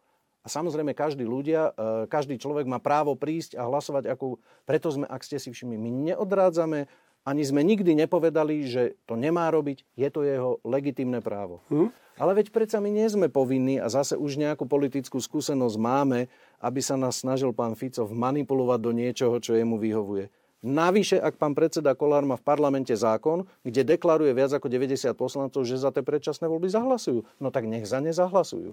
A 0.44 0.48
samozrejme, 0.48 0.92
každý 0.92 1.24
ľudia, 1.24 1.72
e, 1.72 2.04
každý 2.08 2.36
človek 2.36 2.68
má 2.68 2.80
právo 2.80 3.16
prísť 3.16 3.56
a 3.56 3.64
hlasovať, 3.64 4.12
ako... 4.12 4.40
Preto 4.68 4.92
sme, 4.92 5.08
ak 5.08 5.24
ste 5.24 5.40
si 5.40 5.48
všimli, 5.52 5.76
my 5.76 5.90
neodrádzame, 6.12 6.84
ani 7.24 7.42
sme 7.44 7.64
nikdy 7.64 7.96
nepovedali, 7.96 8.68
že 8.68 9.00
to 9.08 9.16
nemá 9.16 9.48
robiť. 9.48 9.84
Je 9.96 10.08
to 10.12 10.20
jeho 10.24 10.60
legitímne 10.60 11.24
právo. 11.24 11.64
Hm? 11.72 11.88
Ale 12.20 12.36
veď 12.36 12.52
predsa 12.52 12.78
my 12.78 12.92
nie 12.92 13.08
sme 13.08 13.32
povinní 13.32 13.80
a 13.80 13.88
zase 13.88 14.20
už 14.20 14.36
nejakú 14.36 14.68
politickú 14.68 15.16
skúsenosť 15.16 15.76
máme, 15.80 16.28
aby 16.60 16.80
sa 16.84 17.00
nás 17.00 17.24
snažil 17.24 17.56
pán 17.56 17.72
Fico 17.74 18.04
manipulovať 18.06 18.80
do 18.84 18.92
niečoho, 18.92 19.40
čo 19.40 19.56
jemu 19.56 19.80
vyhovuje. 19.80 20.28
Navyše, 20.64 21.20
ak 21.20 21.36
pán 21.36 21.52
predseda 21.52 21.92
Kolár 21.92 22.24
má 22.24 22.40
v 22.40 22.46
parlamente 22.48 22.96
zákon, 22.96 23.44
kde 23.60 23.84
deklaruje 23.84 24.32
viac 24.32 24.56
ako 24.56 24.72
90 24.72 25.12
poslancov, 25.12 25.68
že 25.68 25.76
za 25.76 25.92
tie 25.92 26.00
predčasné 26.00 26.48
voľby 26.48 26.72
zahlasujú, 26.72 27.20
no 27.36 27.48
tak 27.52 27.68
nech 27.68 27.84
za 27.84 28.00
ne 28.00 28.16
zahlasujú. 28.16 28.72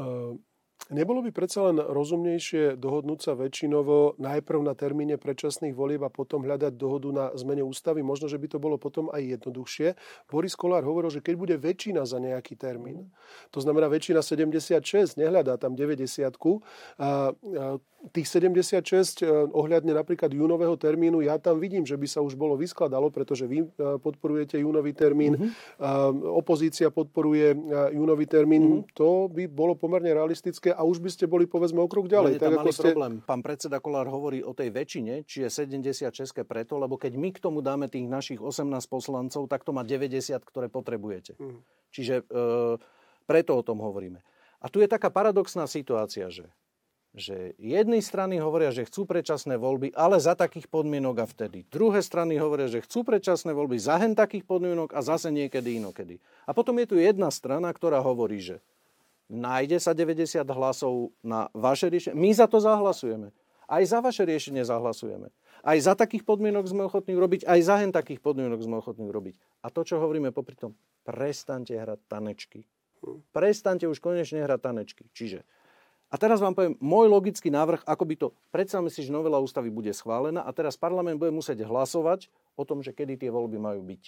Uh... 0.00 0.40
Nebolo 0.86 1.18
by 1.18 1.34
predsa 1.34 1.66
len 1.66 1.82
rozumnejšie 1.82 2.78
dohodnúť 2.78 3.18
sa 3.18 3.32
väčšinovo 3.34 4.22
najprv 4.22 4.60
na 4.62 4.78
termíne 4.78 5.18
predčasných 5.18 5.74
volieb 5.74 6.06
a 6.06 6.14
potom 6.14 6.46
hľadať 6.46 6.78
dohodu 6.78 7.10
na 7.10 7.24
zmene 7.34 7.66
ústavy? 7.66 8.06
Možno, 8.06 8.30
že 8.30 8.38
by 8.38 8.46
to 8.54 8.62
bolo 8.62 8.78
potom 8.78 9.10
aj 9.10 9.18
jednoduchšie. 9.18 9.98
Boris 10.30 10.54
Kolár 10.54 10.86
hovoril, 10.86 11.10
že 11.10 11.26
keď 11.26 11.34
bude 11.34 11.56
väčšina 11.58 12.06
za 12.06 12.22
nejaký 12.22 12.54
termín, 12.54 13.10
to 13.50 13.58
znamená 13.58 13.90
väčšina 13.90 14.22
76, 14.22 15.18
nehľadá 15.18 15.58
tam 15.58 15.74
90 15.74 16.22
a, 16.22 16.30
a 16.30 17.14
tých 18.14 18.26
76 18.30 19.22
e, 19.22 19.50
ohľadne 19.50 19.90
napríklad 19.90 20.30
júnového 20.30 20.78
termínu, 20.78 21.24
ja 21.24 21.40
tam 21.42 21.58
vidím, 21.58 21.82
že 21.82 21.98
by 21.98 22.06
sa 22.06 22.22
už 22.22 22.38
bolo 22.38 22.54
vyskladalo, 22.54 23.10
pretože 23.10 23.48
vy 23.48 23.66
e, 23.66 23.68
podporujete 23.98 24.62
júnový 24.62 24.94
termín, 24.94 25.34
mm-hmm. 25.34 26.22
opozícia 26.30 26.92
podporuje 26.92 27.56
júnový 27.94 28.26
termín. 28.30 28.62
Mm-hmm. 28.62 28.94
To 28.94 29.26
by 29.26 29.50
bolo 29.50 29.74
pomerne 29.74 30.12
realistické 30.14 30.65
a 30.72 30.82
už 30.86 31.02
by 31.02 31.10
ste 31.12 31.24
boli 31.26 31.44
povedzme 31.44 31.82
o 31.82 31.88
krok 31.90 32.06
ďalej. 32.10 32.38
Je 32.38 32.42
tak, 32.42 32.56
ako 32.56 32.72
ste... 32.72 32.90
problém. 32.90 33.12
Pán 33.22 33.42
predseda 33.42 33.78
Kolár 33.82 34.08
hovorí 34.08 34.40
o 34.40 34.56
tej 34.56 34.70
väčšine, 34.72 35.26
či 35.26 35.44
je 35.44 35.48
76 35.52 36.10
preto, 36.46 36.78
lebo 36.80 36.96
keď 36.96 37.18
my 37.18 37.30
k 37.34 37.38
tomu 37.38 37.60
dáme 37.60 37.86
tých 37.90 38.06
našich 38.06 38.40
18 38.40 38.66
poslancov, 38.88 39.46
tak 39.46 39.62
to 39.62 39.70
má 39.70 39.84
90, 39.84 40.38
ktoré 40.42 40.66
potrebujete. 40.66 41.36
Mm. 41.36 41.60
Čiže 41.92 42.14
e, 42.22 42.42
preto 43.26 43.52
o 43.54 43.62
tom 43.62 43.82
hovoríme. 43.82 44.22
A 44.62 44.66
tu 44.72 44.80
je 44.80 44.88
taká 44.88 45.12
paradoxná 45.12 45.68
situácia, 45.68 46.30
že 46.32 46.48
že 47.16 47.56
jednej 47.56 48.04
strany 48.04 48.36
hovoria, 48.36 48.68
že 48.68 48.84
chcú 48.84 49.08
predčasné 49.08 49.56
voľby, 49.56 49.96
ale 49.96 50.20
za 50.20 50.36
takých 50.36 50.68
podmienok 50.68 51.24
a 51.24 51.26
vtedy. 51.26 51.64
Druhé 51.72 52.04
strany 52.04 52.36
hovoria, 52.36 52.68
že 52.68 52.84
chcú 52.84 53.08
predčasné 53.08 53.56
voľby 53.56 53.80
za 53.80 53.96
hen 53.96 54.12
takých 54.12 54.44
podmienok 54.44 54.92
a 54.92 55.00
zase 55.00 55.32
niekedy 55.32 55.80
inokedy. 55.80 56.20
A 56.44 56.52
potom 56.52 56.76
je 56.76 56.86
tu 56.92 56.96
jedna 57.00 57.32
strana, 57.32 57.72
ktorá 57.72 58.04
hovorí, 58.04 58.44
že 58.44 58.60
nájde 59.26 59.78
sa 59.82 59.92
90 59.92 60.42
hlasov 60.46 61.14
na 61.22 61.50
vaše 61.52 61.90
riešenie. 61.90 62.16
My 62.16 62.30
za 62.34 62.46
to 62.46 62.62
zahlasujeme. 62.62 63.34
Aj 63.66 63.82
za 63.82 63.98
vaše 63.98 64.22
riešenie 64.22 64.62
zahlasujeme. 64.62 65.34
Aj 65.66 65.78
za 65.82 65.98
takých 65.98 66.22
podmienok 66.22 66.70
sme 66.70 66.86
ochotní 66.86 67.18
urobiť, 67.18 67.42
aj 67.42 67.60
za 67.66 67.82
hen 67.82 67.90
takých 67.90 68.22
podmienok 68.22 68.62
sme 68.62 68.78
ochotní 68.78 69.10
urobiť. 69.10 69.34
A 69.66 69.74
to, 69.74 69.82
čo 69.82 69.98
hovoríme 69.98 70.30
popri 70.30 70.54
tom, 70.54 70.78
prestante 71.02 71.74
hrať 71.74 71.98
tanečky. 72.06 72.62
Prestante 73.34 73.90
už 73.90 73.98
konečne 73.98 74.46
hrať 74.46 74.60
tanečky. 74.62 75.04
Čiže 75.10 75.42
a 76.06 76.14
teraz 76.14 76.38
vám 76.38 76.54
poviem 76.54 76.78
môj 76.78 77.10
logický 77.10 77.50
návrh, 77.50 77.82
ako 77.82 78.04
by 78.06 78.14
to... 78.14 78.28
Predstavme 78.54 78.86
si, 78.94 79.02
že 79.02 79.10
novela 79.10 79.42
ústavy 79.42 79.74
bude 79.74 79.90
schválená 79.90 80.46
a 80.46 80.54
teraz 80.54 80.78
parlament 80.78 81.18
bude 81.18 81.34
musieť 81.34 81.66
hlasovať 81.66 82.30
o 82.54 82.62
tom, 82.62 82.78
že 82.78 82.94
kedy 82.94 83.18
tie 83.18 83.30
voľby 83.34 83.58
majú 83.58 83.82
byť. 83.82 84.02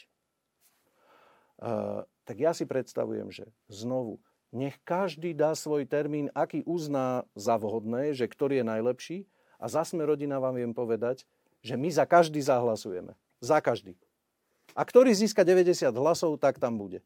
Uh, 1.59 2.07
tak 2.22 2.38
ja 2.38 2.54
si 2.54 2.70
predstavujem, 2.70 3.35
že 3.35 3.50
znovu 3.66 4.22
nech 4.54 4.80
každý 4.84 5.37
dá 5.37 5.52
svoj 5.52 5.84
termín, 5.84 6.32
aký 6.32 6.64
uzná 6.64 7.28
za 7.37 7.61
vhodné, 7.61 8.16
že 8.16 8.24
ktorý 8.24 8.64
je 8.64 8.66
najlepší. 8.66 9.18
A 9.58 9.66
za 9.68 9.82
sme 9.84 10.06
rodina 10.06 10.38
vám 10.38 10.56
viem 10.56 10.72
povedať, 10.72 11.26
že 11.61 11.74
my 11.74 11.90
za 11.90 12.06
každý 12.06 12.38
zahlasujeme. 12.40 13.18
Za 13.42 13.58
každý. 13.58 13.98
A 14.72 14.87
ktorý 14.87 15.11
získa 15.11 15.42
90 15.42 15.90
hlasov, 15.92 16.38
tak 16.38 16.62
tam 16.62 16.78
bude. 16.78 17.02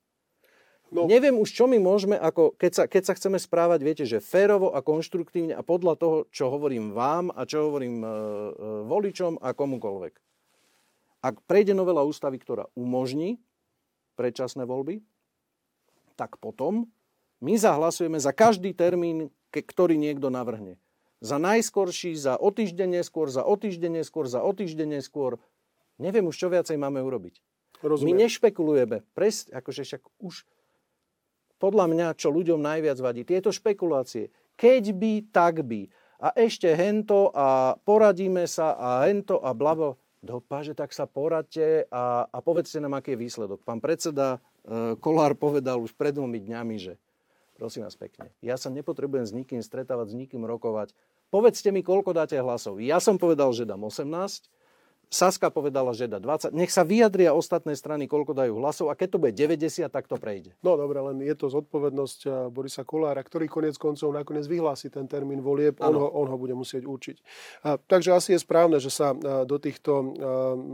No. 0.92 1.08
Neviem 1.08 1.40
už, 1.40 1.56
čo 1.56 1.64
my 1.64 1.80
môžeme, 1.80 2.20
ako, 2.20 2.52
keď, 2.60 2.72
sa, 2.76 2.84
keď 2.84 3.02
sa 3.08 3.16
chceme 3.16 3.40
správať, 3.40 3.80
viete, 3.80 4.04
že 4.04 4.20
férovo 4.20 4.76
a 4.76 4.84
konštruktívne 4.84 5.56
a 5.56 5.64
podľa 5.64 5.96
toho, 5.96 6.16
čo 6.28 6.52
hovorím 6.52 6.92
vám 6.92 7.32
a 7.32 7.48
čo 7.48 7.72
hovorím 7.72 8.04
e, 8.04 8.06
e, 8.06 8.12
voličom 8.84 9.40
a 9.40 9.56
komukoľvek. 9.56 10.14
Ak 11.24 11.40
prejde 11.48 11.72
novela 11.72 12.04
ústavy, 12.04 12.36
ktorá 12.36 12.68
umožní 12.76 13.40
predčasné 14.20 14.68
voľby, 14.68 15.00
tak 16.12 16.36
potom 16.36 16.92
my 17.42 17.58
zahlasujeme 17.58 18.22
za 18.22 18.30
každý 18.30 18.70
termín, 18.70 19.34
ktorý 19.50 19.98
niekto 19.98 20.30
navrhne. 20.30 20.78
Za 21.18 21.42
najskorší, 21.42 22.14
za 22.14 22.38
o 22.38 22.50
týždeň 22.54 23.02
neskôr, 23.02 23.26
za 23.30 23.42
o 23.42 23.54
týždeň 23.58 24.02
neskôr, 24.02 24.30
za 24.30 24.42
o 24.42 24.50
týždeň 24.54 25.02
neskôr. 25.02 25.42
Neviem 25.98 26.26
už, 26.30 26.38
čo 26.38 26.48
viacej 26.50 26.78
máme 26.78 27.02
urobiť. 27.02 27.38
Rozumiem. 27.82 28.14
My 28.14 28.26
nešpekulujeme. 28.26 28.96
Pres, 29.14 29.50
akože 29.50 29.82
však 29.82 30.02
už 30.22 30.46
podľa 31.58 31.86
mňa, 31.90 32.06
čo 32.18 32.34
ľuďom 32.34 32.58
najviac 32.58 32.98
vadí, 32.98 33.22
tieto 33.22 33.54
špekulácie. 33.54 34.34
Keď 34.58 34.94
by, 34.94 35.12
tak 35.30 35.62
by. 35.62 35.86
A 36.22 36.34
ešte 36.38 36.70
hento 36.74 37.30
a 37.34 37.78
poradíme 37.82 38.46
sa 38.46 38.74
a 38.78 39.06
hento 39.06 39.42
a 39.42 39.54
blabo. 39.54 39.98
Dopaže, 40.22 40.78
tak 40.78 40.94
sa 40.94 41.06
poradte 41.10 41.86
a, 41.90 42.30
a 42.30 42.38
povedzte 42.38 42.78
nám, 42.78 42.98
aký 42.98 43.18
je 43.18 43.26
výsledok. 43.26 43.66
Pán 43.66 43.82
predseda 43.82 44.38
e, 44.38 44.94
Kolár 45.02 45.34
povedal 45.34 45.82
už 45.82 45.98
pred 45.98 46.14
dvomi 46.14 46.38
dňami, 46.38 46.76
že 46.78 46.94
Prosím 47.62 47.86
vás 47.86 47.94
pekne. 47.94 48.34
Ja 48.42 48.58
sa 48.58 48.74
nepotrebujem 48.74 49.22
s 49.22 49.30
nikým 49.30 49.62
stretávať, 49.62 50.10
s 50.10 50.18
nikým 50.18 50.42
rokovať. 50.42 50.98
Povedzte 51.30 51.70
mi, 51.70 51.86
koľko 51.86 52.10
dáte 52.10 52.34
hlasov. 52.34 52.82
Ja 52.82 52.98
som 52.98 53.22
povedal, 53.22 53.54
že 53.54 53.62
dám 53.62 53.86
18. 53.86 54.50
Saska 55.12 55.52
povedala, 55.52 55.92
že 55.92 56.08
dá 56.08 56.16
20. 56.16 56.56
Nech 56.56 56.72
sa 56.72 56.88
vyjadria 56.88 57.36
ostatné 57.36 57.76
strany, 57.76 58.08
koľko 58.08 58.32
dajú 58.32 58.56
hlasov 58.56 58.88
a 58.88 58.96
keď 58.96 59.08
to 59.12 59.18
bude 59.20 59.36
90, 59.36 59.84
tak 59.92 60.08
to 60.08 60.16
prejde. 60.16 60.56
No 60.64 60.80
dobre, 60.80 61.04
len 61.04 61.20
je 61.20 61.36
to 61.36 61.52
zodpovednosť 61.52 62.20
eh, 62.24 62.32
Borisa 62.48 62.80
Kolára, 62.80 63.20
ktorý 63.20 63.44
konec 63.44 63.76
koncov 63.76 64.08
nakoniec 64.08 64.48
vyhlási 64.48 64.88
ten 64.88 65.04
termín 65.04 65.44
volieb, 65.44 65.76
on 65.84 65.92
ho, 65.92 66.08
on 66.16 66.32
ho 66.32 66.36
bude 66.40 66.56
musieť 66.56 66.88
určiť. 66.88 67.16
A, 67.60 67.76
takže 67.76 68.16
asi 68.16 68.32
je 68.32 68.40
správne, 68.40 68.80
že 68.80 68.88
sa 68.88 69.12
eh, 69.12 69.44
do 69.44 69.60
týchto 69.60 69.92
eh, 70.00 70.06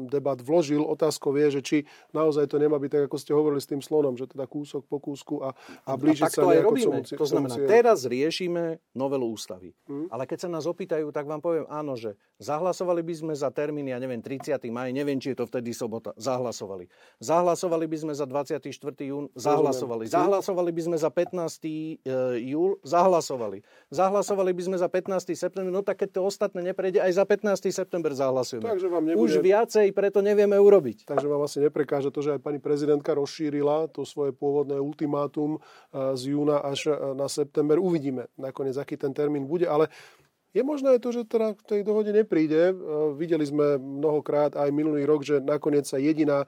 debat 0.07 0.39
vložil. 0.39 0.87
Otázkou 0.87 1.35
je, 1.35 1.59
že 1.59 1.61
či 1.67 1.77
naozaj 2.15 2.47
to 2.47 2.63
nemá 2.63 2.79
byť 2.79 2.91
tak, 2.95 3.03
ako 3.11 3.19
ste 3.19 3.35
hovorili 3.35 3.59
s 3.59 3.67
tým 3.67 3.83
slonom, 3.83 4.15
že 4.15 4.31
teda 4.31 4.47
kúsok 4.47 4.87
po 4.87 5.03
kúsku 5.03 5.43
a, 5.43 5.51
a 5.83 5.99
blížiť 5.99 6.31
a 6.31 6.31
sa 6.31 6.47
aj 6.47 6.63
robíme. 6.63 7.03
to 7.03 7.27
znamená, 7.27 7.59
teraz 7.67 8.07
riešime 8.07 8.79
novelu 8.95 9.35
ústavy. 9.35 9.75
Hmm. 9.91 10.07
Ale 10.15 10.31
keď 10.31 10.47
sa 10.47 10.49
nás 10.49 10.63
opýtajú, 10.63 11.11
tak 11.11 11.27
vám 11.27 11.43
poviem 11.43 11.67
áno, 11.67 11.99
že 11.99 12.15
zahlasovali 12.39 13.03
by 13.03 13.15
sme 13.19 13.35
za 13.35 13.51
termín, 13.51 13.91
ja 13.91 13.99
neviem, 13.99 14.23
30. 14.29 14.61
maj, 14.69 14.93
neviem, 14.93 15.17
či 15.17 15.33
je 15.33 15.41
to 15.41 15.49
vtedy 15.49 15.73
sobota, 15.73 16.13
zahlasovali. 16.21 16.93
Zahlasovali 17.17 17.89
by 17.89 17.97
sme 17.97 18.13
za 18.13 18.29
24. 18.29 18.69
jún, 19.09 19.33
zahlasovali. 19.33 20.05
Zahlasovali 20.05 20.71
by 20.77 20.83
sme 20.85 20.97
za 21.01 21.09
15. 21.09 21.65
E, 21.65 22.13
júl, 22.45 22.77
zahlasovali. 22.85 23.65
Zahlasovali 23.89 24.53
by 24.53 24.63
sme 24.69 24.77
za 24.77 24.93
15. 24.93 25.33
september, 25.33 25.73
no 25.73 25.81
tak 25.81 26.05
keď 26.05 26.21
to 26.21 26.29
ostatné 26.29 26.61
neprejde, 26.61 27.01
aj 27.01 27.17
za 27.17 27.25
15. 27.25 27.73
september 27.73 28.13
zahlasujeme. 28.13 28.69
Takže 28.69 28.93
vám 28.93 29.05
nebude... 29.09 29.25
Už 29.25 29.41
viacej 29.41 29.97
preto 29.97 30.21
nevieme 30.21 30.61
urobiť. 30.61 31.09
Takže 31.09 31.25
vám 31.25 31.49
asi 31.49 31.65
neprekáže 31.65 32.13
to, 32.13 32.21
že 32.21 32.37
aj 32.37 32.45
pani 32.45 32.61
prezidentka 32.61 33.17
rozšírila 33.17 33.89
to 33.89 34.05
svoje 34.05 34.37
pôvodné 34.37 34.77
ultimátum 34.77 35.57
e, 35.57 36.13
z 36.21 36.37
júna 36.37 36.61
až 36.61 36.93
e, 36.93 37.17
na 37.17 37.33
september. 37.33 37.81
Uvidíme 37.81 38.29
nakoniec, 38.37 38.77
aký 38.77 39.01
ten 39.01 39.17
termín 39.17 39.49
bude, 39.49 39.65
ale 39.65 39.89
je 40.57 40.63
možné 40.65 40.97
to, 40.97 41.13
že 41.13 41.29
teda 41.29 41.53
k 41.53 41.63
tej 41.63 41.81
dohode 41.85 42.09
nepríde. 42.09 42.73
E, 42.73 42.75
videli 43.15 43.45
sme 43.45 43.77
mnohokrát 43.77 44.57
aj 44.57 44.73
minulý 44.73 45.05
rok, 45.05 45.21
že 45.21 45.45
nakoniec 45.45 45.85
sa 45.85 46.01
jediná 46.01 46.45
e, 46.45 46.47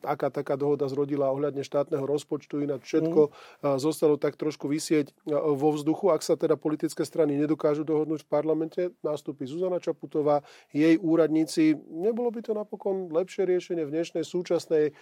aká 0.00 0.32
taká 0.32 0.56
dohoda 0.56 0.88
zrodila 0.88 1.28
ohľadne 1.28 1.60
štátneho 1.60 2.08
rozpočtu, 2.08 2.64
ináč 2.64 2.88
všetko 2.88 3.20
mm. 3.28 3.76
zostalo 3.76 4.16
tak 4.16 4.40
trošku 4.40 4.72
vysieť 4.72 5.12
vo 5.28 5.68
vzduchu. 5.76 6.08
Ak 6.08 6.24
sa 6.24 6.40
teda 6.40 6.56
politické 6.56 7.04
strany 7.04 7.36
nedokážu 7.36 7.84
dohodnúť 7.84 8.24
v 8.24 8.30
parlamente, 8.32 8.82
nástupí 9.04 9.44
Zuzana 9.44 9.78
Čaputová, 9.78 10.40
jej 10.72 10.96
úradníci. 10.96 11.76
Nebolo 11.92 12.32
by 12.32 12.40
to 12.40 12.52
napokon 12.56 13.12
lepšie 13.12 13.44
riešenie 13.44 13.84
v 13.84 13.94
dnešnej 14.00 14.24
súčasnej 14.24 14.96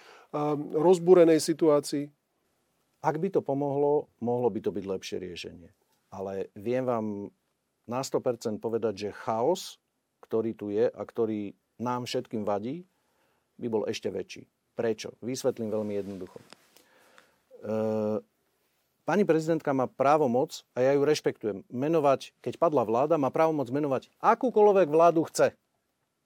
rozbúrenej 0.75 1.39
situácii? 1.39 2.11
Ak 3.05 3.21
by 3.21 3.29
to 3.29 3.45
pomohlo, 3.45 4.09
mohlo 4.19 4.49
by 4.49 4.59
to 4.65 4.73
byť 4.73 4.85
lepšie 4.89 5.17
riešenie. 5.21 5.69
Ale 6.09 6.49
viem 6.57 6.81
vám 6.81 7.29
na 7.85 8.01
100% 8.01 8.57
povedať, 8.57 9.09
že 9.09 9.17
chaos, 9.25 9.77
ktorý 10.25 10.57
tu 10.57 10.73
je 10.73 10.89
a 10.89 11.01
ktorý 11.05 11.53
nám 11.77 12.09
všetkým 12.09 12.41
vadí, 12.45 12.85
by 13.61 13.67
bol 13.69 13.83
ešte 13.87 14.09
väčší. 14.09 14.49
Prečo? 14.75 15.15
Vysvetlím 15.23 15.71
veľmi 15.71 15.93
jednoducho. 15.95 16.37
E, 16.41 16.45
pani 19.07 19.23
prezidentka 19.23 19.71
má 19.71 19.87
právo 19.87 20.27
moc, 20.27 20.65
a 20.75 20.83
ja 20.83 20.91
ju 20.97 21.07
rešpektujem, 21.07 21.63
menovať, 21.71 22.35
keď 22.43 22.59
padla 22.59 22.83
vláda, 22.83 23.15
má 23.15 23.31
právo 23.31 23.55
moc 23.55 23.71
menovať 23.71 24.11
akúkoľvek 24.19 24.87
vládu 24.91 25.23
chce. 25.31 25.55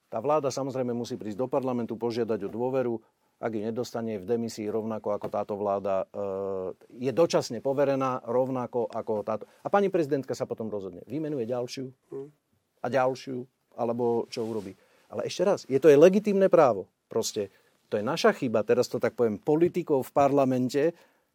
Tá 0.10 0.18
vláda 0.18 0.50
samozrejme 0.50 0.90
musí 0.90 1.14
prísť 1.20 1.38
do 1.38 1.46
parlamentu, 1.46 1.94
požiadať 1.94 2.50
o 2.50 2.50
dôveru, 2.50 2.98
ak 3.40 3.52
ji 3.56 3.62
nedostane 3.64 4.20
v 4.20 4.28
demisii 4.28 4.68
rovnako 4.68 5.16
ako 5.16 5.28
táto 5.32 5.56
vláda, 5.56 6.04
eh, 6.04 7.08
je 7.08 7.12
dočasne 7.16 7.64
poverená 7.64 8.24
rovnako 8.28 8.92
ako 8.92 9.24
táto. 9.24 9.48
A 9.64 9.72
pani 9.72 9.88
prezidentka 9.88 10.36
sa 10.36 10.44
potom 10.44 10.68
rozhodne. 10.68 11.02
Vymenuje 11.08 11.48
ďalšiu 11.48 11.88
a 12.84 12.88
ďalšiu, 12.92 13.48
alebo 13.80 14.28
čo 14.28 14.44
urobí. 14.44 14.76
Ale 15.10 15.26
ešte 15.26 15.42
raz, 15.48 15.60
je 15.66 15.80
to 15.80 15.90
aj 15.90 15.98
legitímne 15.98 16.52
právo. 16.52 16.92
Proste 17.08 17.50
to 17.90 17.98
je 17.98 18.06
naša 18.06 18.36
chyba, 18.38 18.62
teraz 18.62 18.86
to 18.92 19.02
tak 19.02 19.18
poviem, 19.18 19.42
politikov 19.42 20.06
v 20.06 20.14
parlamente, 20.14 20.84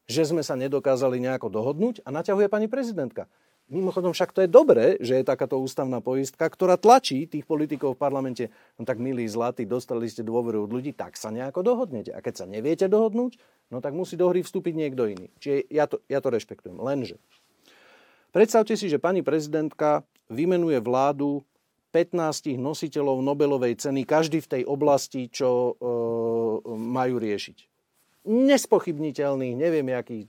že 0.05 0.23
sme 0.29 0.45
sa 0.45 0.55
nedokázali 0.55 1.19
nejako 1.19 1.51
dohodnúť 1.51 2.05
a 2.05 2.13
naťahuje 2.13 2.47
pani 2.53 2.69
prezidentka. 2.69 3.27
Mimochodom 3.65 4.13
však 4.13 4.37
to 4.37 4.45
je 4.45 4.51
dobré, 4.53 5.01
že 5.01 5.17
je 5.17 5.25
takáto 5.25 5.57
ústavná 5.57 6.05
poistka, 6.05 6.45
ktorá 6.45 6.77
tlačí 6.77 7.25
tých 7.25 7.49
politikov 7.49 7.97
v 7.97 8.03
parlamente. 8.05 8.45
No 8.77 8.85
tak 8.85 9.01
milí 9.01 9.25
zlatí, 9.25 9.65
dostali 9.65 10.05
ste 10.05 10.21
dôveru 10.21 10.69
od 10.69 10.71
ľudí, 10.71 10.93
tak 10.93 11.17
sa 11.17 11.33
nejako 11.33 11.65
dohodnete. 11.65 12.13
A 12.13 12.21
keď 12.21 12.45
sa 12.45 12.47
neviete 12.47 12.93
dohodnúť, 12.93 13.41
no 13.73 13.81
tak 13.81 13.97
musí 13.97 14.21
do 14.21 14.29
hry 14.29 14.45
vstúpiť 14.45 14.75
niekto 14.77 15.09
iný. 15.09 15.33
Čiže 15.41 15.57
ja 15.73 15.89
to, 15.89 16.05
ja 16.13 16.21
to 16.21 16.29
rešpektujem. 16.29 16.77
Lenže 16.77 17.17
predstavte 18.37 18.77
si, 18.77 18.93
že 18.93 19.01
pani 19.01 19.25
prezidentka 19.25 20.05
vymenuje 20.29 20.85
vládu 20.85 21.41
15 21.97 22.61
nositeľov 22.61 23.25
Nobelovej 23.25 23.81
ceny, 23.81 24.05
každý 24.05 24.45
v 24.45 24.51
tej 24.61 24.63
oblasti, 24.69 25.33
čo 25.33 25.49
e, 25.49 25.73
majú 26.69 27.17
riešiť. 27.17 27.59
Nespochybniteľných, 28.29 29.57
neviem, 29.57 29.89
akých 29.95 30.27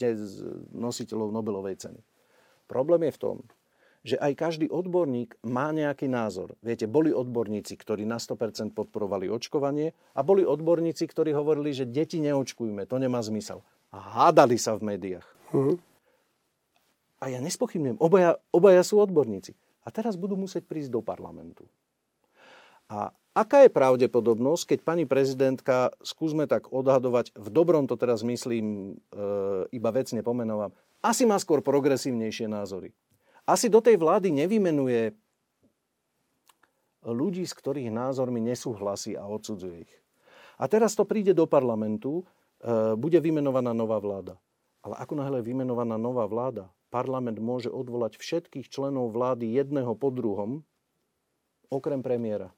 nositeľov 0.71 1.35
Nobelovej 1.35 1.83
ceny. 1.83 1.99
Problém 2.65 3.07
je 3.09 3.15
v 3.15 3.21
tom, 3.21 3.37
že 4.05 4.21
aj 4.21 4.37
každý 4.37 4.65
odborník 4.69 5.33
má 5.41 5.73
nejaký 5.73 6.05
názor. 6.05 6.53
Viete, 6.61 6.85
boli 6.85 7.09
odborníci, 7.09 7.73
ktorí 7.73 8.05
na 8.05 8.21
100% 8.21 8.77
podporovali 8.77 9.25
očkovanie 9.33 9.97
a 10.13 10.21
boli 10.21 10.45
odborníci, 10.45 11.09
ktorí 11.09 11.33
hovorili, 11.33 11.73
že 11.73 11.89
deti 11.89 12.21
neočkujme, 12.21 12.85
to 12.85 13.01
nemá 13.01 13.25
zmysel. 13.25 13.65
A 13.89 13.97
hádali 13.97 14.61
sa 14.61 14.77
v 14.77 14.93
médiách. 14.93 15.25
Uh-huh. 15.49 15.81
A 17.17 17.33
ja 17.33 17.41
nespochybňujem, 17.41 17.97
obaja, 17.97 18.37
obaja 18.53 18.85
sú 18.85 19.01
odborníci. 19.01 19.57
A 19.81 19.89
teraz 19.89 20.13
budú 20.13 20.37
musieť 20.37 20.69
prísť 20.69 20.93
do 20.93 21.01
parlamentu. 21.01 21.65
A 22.85 23.09
aká 23.33 23.65
je 23.65 23.73
pravdepodobnosť, 23.73 24.77
keď 24.77 24.79
pani 24.85 25.05
prezidentka, 25.09 25.89
skúsme 26.05 26.45
tak 26.45 26.69
odhadovať, 26.69 27.33
v 27.33 27.49
dobrom 27.49 27.89
to 27.89 27.97
teraz 27.97 28.21
myslím, 28.21 28.97
e, 29.09 29.23
iba 29.73 29.89
vecne 29.89 30.21
pomenovám, 30.21 30.69
asi 31.05 31.29
má 31.29 31.37
skôr 31.37 31.61
progresívnejšie 31.61 32.49
názory. 32.49 32.89
Asi 33.45 33.69
do 33.69 33.77
tej 33.77 34.01
vlády 34.01 34.33
nevymenuje 34.33 35.13
ľudí, 37.05 37.45
s 37.45 37.53
ktorých 37.53 37.93
názormi 37.93 38.41
nesúhlasí 38.41 39.13
a 39.13 39.29
odsudzuje 39.29 39.85
ich. 39.85 39.93
A 40.57 40.65
teraz 40.65 40.97
to 40.97 41.05
príde 41.05 41.37
do 41.37 41.45
parlamentu, 41.45 42.25
e, 42.57 42.97
bude 42.97 43.21
vymenovaná 43.21 43.77
nová 43.77 44.01
vláda. 44.01 44.41
Ale 44.81 44.97
ako 44.97 45.13
náhle 45.21 45.45
vymenovaná 45.45 46.01
nová 46.01 46.25
vláda, 46.25 46.73
parlament 46.89 47.37
môže 47.37 47.69
odvolať 47.69 48.17
všetkých 48.17 48.65
členov 48.65 49.13
vlády 49.13 49.53
jedného 49.53 49.93
po 49.93 50.09
druhom, 50.09 50.65
okrem 51.69 52.01
premiéra. 52.01 52.49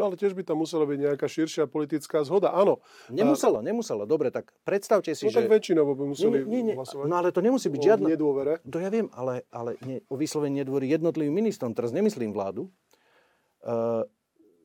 No 0.00 0.08
ale 0.08 0.16
tiež 0.16 0.32
by 0.32 0.48
tam 0.48 0.64
musela 0.64 0.88
byť 0.88 0.96
nejaká 0.96 1.28
širšia 1.28 1.68
politická 1.68 2.24
zhoda. 2.24 2.56
Áno. 2.56 2.80
Nemusela, 3.12 3.60
nemusela. 3.60 4.08
Dobre, 4.08 4.32
tak 4.32 4.48
predstavte 4.64 5.12
si, 5.12 5.28
no, 5.28 5.36
že... 5.36 5.44
tak 5.44 5.52
väčšinovo 5.52 5.92
by 5.92 6.04
museli 6.16 6.40
nie, 6.48 6.48
nie, 6.48 6.62
nie. 6.72 6.74
hlasovať. 6.80 7.04
No 7.04 7.20
ale 7.20 7.28
to 7.36 7.44
nemusí 7.44 7.68
byť 7.68 7.80
žiadna... 7.84 8.16
nedôvere. 8.16 8.64
To 8.64 8.80
ja 8.80 8.88
viem, 8.88 9.12
ale, 9.12 9.44
ale 9.52 9.76
nie, 9.84 10.00
o 10.08 10.16
vyslovení 10.16 10.64
nedôvery 10.64 10.88
jednotlivým 10.88 11.36
ministrom. 11.36 11.76
Teraz 11.76 11.92
nemyslím 11.92 12.32
vládu. 12.32 12.72
Uh, 13.60 14.08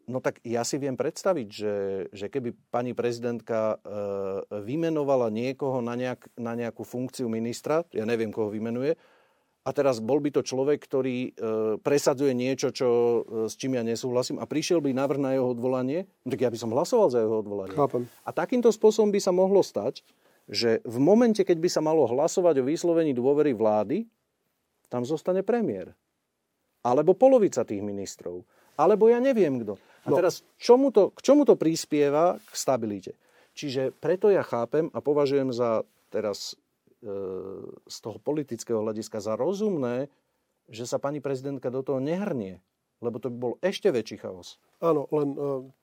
no 0.08 0.24
tak 0.24 0.40
ja 0.48 0.64
si 0.64 0.80
viem 0.80 0.96
predstaviť, 0.96 1.48
že, 1.52 1.76
že 2.16 2.32
keby 2.32 2.56
pani 2.72 2.96
prezidentka 2.96 3.76
uh, 3.76 4.40
vymenovala 4.64 5.28
niekoho 5.36 5.84
na, 5.84 6.00
nejak, 6.00 6.32
na 6.40 6.56
nejakú 6.56 6.88
funkciu 6.88 7.28
ministra, 7.28 7.84
ja 7.92 8.08
neviem, 8.08 8.32
koho 8.32 8.48
vymenuje, 8.48 8.96
a 9.66 9.70
teraz 9.74 9.98
bol 9.98 10.22
by 10.22 10.30
to 10.30 10.46
človek, 10.46 10.78
ktorý 10.78 11.18
e, 11.18 11.30
presadzuje 11.82 12.38
niečo, 12.38 12.70
čo, 12.70 12.90
e, 13.26 13.50
s 13.50 13.58
čím 13.58 13.74
ja 13.74 13.82
nesúhlasím 13.82 14.38
a 14.38 14.46
prišiel 14.46 14.78
by 14.78 14.94
návrh 14.94 15.18
na 15.18 15.34
jeho 15.34 15.50
odvolanie, 15.50 16.06
no 16.22 16.30
tak 16.30 16.46
ja 16.46 16.54
by 16.54 16.58
som 16.62 16.70
hlasoval 16.70 17.10
za 17.10 17.26
jeho 17.26 17.42
odvolanie. 17.42 17.74
Chápem. 17.74 18.06
A 18.22 18.30
takýmto 18.30 18.70
spôsobom 18.70 19.10
by 19.10 19.18
sa 19.18 19.34
mohlo 19.34 19.66
stať, 19.66 20.06
že 20.46 20.86
v 20.86 20.98
momente, 21.02 21.42
keď 21.42 21.58
by 21.58 21.70
sa 21.74 21.82
malo 21.82 22.06
hlasovať 22.06 22.62
o 22.62 22.68
vyslovení 22.70 23.18
dôvery 23.18 23.58
vlády, 23.58 24.06
tam 24.86 25.02
zostane 25.02 25.42
premiér. 25.42 25.98
Alebo 26.86 27.18
polovica 27.18 27.66
tých 27.66 27.82
ministrov. 27.82 28.46
Alebo 28.78 29.10
ja 29.10 29.18
neviem 29.18 29.58
kto. 29.66 29.82
A 30.06 30.14
no. 30.14 30.22
teraz 30.22 30.46
čomu 30.62 30.94
to, 30.94 31.10
k 31.18 31.26
čomu 31.26 31.42
to 31.42 31.58
prispieva 31.58 32.38
k 32.38 32.54
stabilite? 32.54 33.18
Čiže 33.58 33.98
preto 33.98 34.30
ja 34.30 34.46
chápem 34.46 34.94
a 34.94 35.02
považujem 35.02 35.50
za 35.50 35.82
teraz 36.14 36.54
z 37.86 37.98
toho 38.02 38.18
politického 38.18 38.82
hľadiska 38.82 39.22
za 39.22 39.38
rozumné, 39.38 40.10
že 40.66 40.90
sa 40.90 40.98
pani 40.98 41.22
prezidentka 41.22 41.70
do 41.70 41.86
toho 41.86 42.02
nehrnie, 42.02 42.66
lebo 43.00 43.22
to 43.22 43.30
by 43.30 43.38
bol 43.38 43.54
ešte 43.62 43.94
väčší 43.94 44.18
chaos. 44.26 44.58
Áno, 44.86 45.10
len 45.10 45.30
e, 45.34 45.38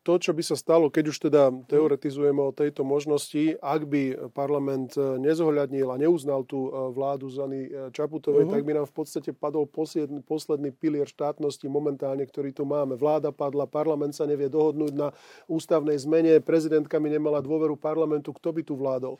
to, 0.06 0.14
čo 0.14 0.30
by 0.30 0.42
sa 0.46 0.54
stalo, 0.54 0.86
keď 0.86 1.04
už 1.10 1.18
teda 1.26 1.50
teoretizujeme 1.66 2.38
o 2.38 2.54
tejto 2.54 2.86
možnosti, 2.86 3.58
ak 3.58 3.90
by 3.90 4.02
parlament 4.30 4.94
e, 4.94 5.18
nezohľadnil 5.18 5.90
a 5.90 5.98
neuznal 5.98 6.46
tú 6.46 6.70
e, 6.70 6.94
vládu 6.94 7.26
Zany 7.26 7.90
Čaputovej, 7.90 8.46
uh-huh. 8.46 8.54
tak 8.54 8.62
by 8.62 8.72
nám 8.78 8.86
v 8.86 8.94
podstate 8.94 9.30
padol 9.34 9.66
posledný, 9.66 10.22
posledný 10.22 10.70
pilier 10.70 11.10
štátnosti 11.10 11.66
momentálne, 11.66 12.22
ktorý 12.22 12.54
tu 12.54 12.62
máme. 12.62 12.94
Vláda 12.94 13.34
padla, 13.34 13.66
parlament 13.66 14.14
sa 14.14 14.22
nevie 14.22 14.46
dohodnúť 14.46 14.94
na 14.94 15.10
ústavnej 15.50 15.98
zmene, 15.98 16.38
prezidentka 16.38 17.02
mi 17.02 17.10
nemala 17.10 17.42
dôveru 17.42 17.74
parlamentu, 17.74 18.30
kto 18.30 18.54
by 18.54 18.62
tu 18.62 18.74
vládol. 18.78 19.18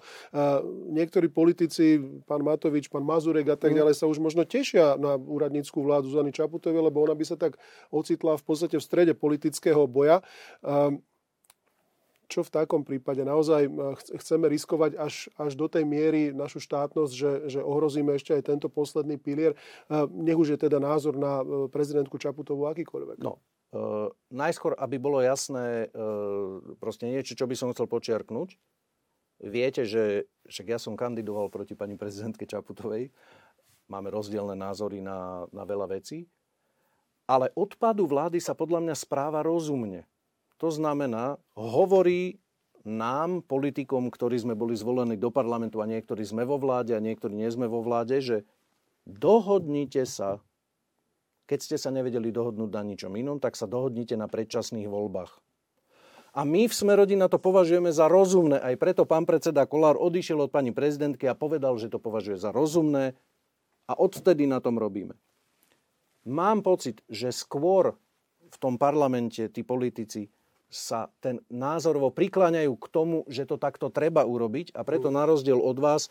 Niektorí 0.93 1.33
politici, 1.33 1.99
pán 2.29 2.45
Matovič, 2.45 2.87
pán 2.87 3.03
Mazurek 3.03 3.51
a 3.51 3.57
tak 3.59 3.73
uh-huh. 3.73 3.83
ďalej, 3.83 3.95
sa 3.99 4.07
už 4.07 4.23
možno 4.23 4.47
tešia 4.47 4.95
na 5.01 5.19
úradníckú 5.19 5.83
vládu 5.83 6.13
Zany 6.13 6.31
Čaputovej, 6.31 6.85
lebo 6.85 7.03
ona 7.03 7.17
by 7.17 7.25
sa 7.27 7.35
tak 7.35 7.59
ocitla 7.89 8.37
v 8.39 8.45
podstate 8.45 8.77
v 8.77 8.85
strede 8.85 9.13
politického 9.17 9.72
politického 9.73 9.89
boja. 9.89 10.21
Ehm, 10.63 11.01
čo 12.29 12.41
v 12.41 12.65
takom 12.65 12.81
prípade? 12.81 13.21
Naozaj 13.29 13.69
chceme 14.17 14.49
riskovať 14.49 14.97
až, 14.97 15.29
až 15.37 15.53
do 15.53 15.69
tej 15.69 15.85
miery 15.85 16.33
našu 16.33 16.65
štátnosť, 16.65 17.13
že, 17.13 17.33
že 17.53 17.61
ohrozíme 17.61 18.17
ešte 18.17 18.33
aj 18.33 18.49
tento 18.49 18.73
posledný 18.73 19.21
pilier. 19.21 19.53
Nech 20.09 20.41
už 20.41 20.57
je 20.57 20.59
teda 20.65 20.81
názor 20.81 21.13
na 21.21 21.45
prezidentku 21.69 22.17
Čaputovú 22.17 22.73
akýkoľvek. 22.73 23.21
No, 23.21 23.37
uh, 23.37 24.09
najskôr, 24.33 24.73
aby 24.81 24.97
bolo 24.97 25.21
jasné 25.21 25.93
uh, 25.93 26.57
proste 26.81 27.05
niečo, 27.05 27.37
čo 27.37 27.45
by 27.45 27.53
som 27.53 27.69
chcel 27.77 27.85
počiarknúť. 27.85 28.57
Viete, 29.45 29.85
že 29.85 30.25
však 30.49 30.73
ja 30.73 30.81
som 30.81 30.97
kandidoval 30.97 31.53
proti 31.53 31.77
pani 31.77 32.01
prezidentke 32.01 32.49
Čaputovej. 32.49 33.13
Máme 33.93 34.09
rozdielne 34.09 34.57
názory 34.57 35.05
na, 35.05 35.45
na 35.53 35.69
veľa 35.69 36.01
vecí. 36.01 36.25
Ale 37.33 37.49
odpadu 37.57 38.05
vlády 38.05 38.45
sa 38.45 38.53
podľa 38.53 38.85
mňa 38.85 38.95
správa 39.01 39.41
rozumne. 39.41 40.05
To 40.61 40.69
znamená, 40.69 41.41
hovorí 41.57 42.37
nám, 42.85 43.41
politikom, 43.47 44.13
ktorí 44.13 44.37
sme 44.37 44.53
boli 44.53 44.77
zvolení 44.77 45.17
do 45.17 45.33
parlamentu 45.33 45.81
a 45.81 45.89
niektorí 45.89 46.21
sme 46.29 46.45
vo 46.45 46.61
vláde 46.61 46.93
a 46.93 47.01
niektorí 47.01 47.33
nie 47.33 47.49
sme 47.49 47.73
vo 47.73 47.81
vláde, 47.81 48.21
že 48.21 48.37
dohodnite 49.09 50.05
sa, 50.05 50.45
keď 51.49 51.59
ste 51.65 51.77
sa 51.81 51.89
nevedeli 51.89 52.29
dohodnúť 52.29 52.71
na 52.71 52.83
ničom 52.85 53.17
inom, 53.17 53.41
tak 53.41 53.57
sa 53.57 53.65
dohodnite 53.65 54.13
na 54.19 54.29
predčasných 54.29 54.91
voľbách. 54.91 55.33
A 56.33 56.49
my 56.49 56.65
v 56.65 56.75
Sme 56.75 56.97
rodina 56.97 57.29
to 57.29 57.37
považujeme 57.37 57.93
za 57.93 58.09
rozumné. 58.09 58.57
Aj 58.57 58.73
preto 58.81 59.05
pán 59.05 59.29
predseda 59.29 59.69
Kolár 59.69 60.01
odišiel 60.01 60.49
od 60.49 60.51
pani 60.53 60.73
prezidentky 60.73 61.29
a 61.29 61.37
povedal, 61.37 61.77
že 61.77 61.93
to 61.93 62.01
považuje 62.01 62.41
za 62.41 62.53
rozumné 62.53 63.13
a 63.85 63.93
odvtedy 63.93 64.49
na 64.49 64.61
tom 64.65 64.81
robíme. 64.81 65.13
Mám 66.23 66.63
pocit, 66.63 67.03
že 67.11 67.35
skôr 67.35 67.99
v 68.53 68.57
tom 68.61 68.79
parlamente 68.79 69.51
tí 69.51 69.67
politici 69.67 70.31
sa 70.73 71.13
ten 71.21 71.43
názorovo 71.53 72.09
prikláňajú 72.15 72.73
k 72.81 72.87
tomu, 72.89 73.17
že 73.29 73.45
to 73.45 73.61
takto 73.61 73.93
treba 73.93 74.25
urobiť 74.25 74.73
a 74.73 74.87
preto 74.87 75.13
na 75.13 75.29
rozdiel 75.29 75.61
od 75.61 75.77
vás, 75.77 76.09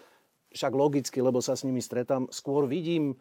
však 0.52 0.74
logicky, 0.76 1.18
lebo 1.24 1.40
sa 1.40 1.56
s 1.58 1.64
nimi 1.64 1.80
stretám, 1.80 2.28
skôr 2.30 2.68
vidím 2.68 3.18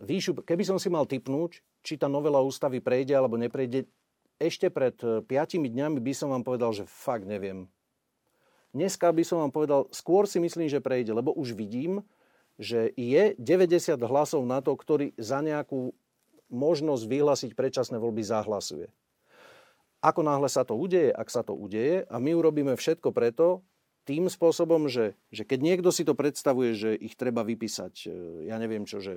výšu, 0.00 0.40
keby 0.40 0.64
som 0.64 0.78
si 0.78 0.88
mal 0.88 1.04
typnúť, 1.04 1.60
či 1.82 1.98
tá 1.98 2.06
novela 2.06 2.40
ústavy 2.40 2.78
prejde 2.78 3.12
alebo 3.12 3.36
neprejde, 3.36 3.90
ešte 4.38 4.70
pred 4.72 4.96
5 4.96 5.28
eh, 5.28 5.70
dňami 5.70 5.98
by 6.02 6.12
som 6.14 6.32
vám 6.32 6.46
povedal, 6.46 6.72
že 6.74 6.88
fakt 6.88 7.26
neviem. 7.26 7.70
Dneska 8.72 9.12
by 9.12 9.22
som 9.22 9.44
vám 9.44 9.52
povedal, 9.52 9.84
skôr 9.92 10.24
si 10.24 10.40
myslím, 10.40 10.66
že 10.66 10.80
prejde, 10.80 11.12
lebo 11.12 11.36
už 11.36 11.52
vidím, 11.52 12.00
že 12.60 12.92
je 12.96 13.32
90 13.40 13.96
hlasov 14.02 14.42
na 14.44 14.60
to, 14.60 14.76
ktorý 14.76 15.16
za 15.16 15.40
nejakú 15.40 15.92
možnosť 16.52 17.04
vyhlásiť 17.08 17.50
predčasné 17.56 17.96
voľby 17.96 18.20
zahlasuje. 18.20 18.92
Ako 20.02 20.20
náhle 20.26 20.50
sa 20.50 20.66
to 20.66 20.74
udeje, 20.74 21.14
ak 21.14 21.30
sa 21.30 21.46
to 21.46 21.54
udeje, 21.54 22.04
a 22.10 22.16
my 22.18 22.34
urobíme 22.34 22.74
všetko 22.74 23.14
preto, 23.14 23.62
tým 24.02 24.26
spôsobom, 24.26 24.90
že, 24.90 25.14
že 25.30 25.46
keď 25.46 25.58
niekto 25.62 25.94
si 25.94 26.02
to 26.02 26.18
predstavuje, 26.18 26.74
že 26.74 26.90
ich 26.98 27.14
treba 27.14 27.46
vypísať, 27.46 27.94
e, 28.10 28.50
ja 28.50 28.58
neviem 28.58 28.82
čo, 28.82 28.98
že 28.98 29.14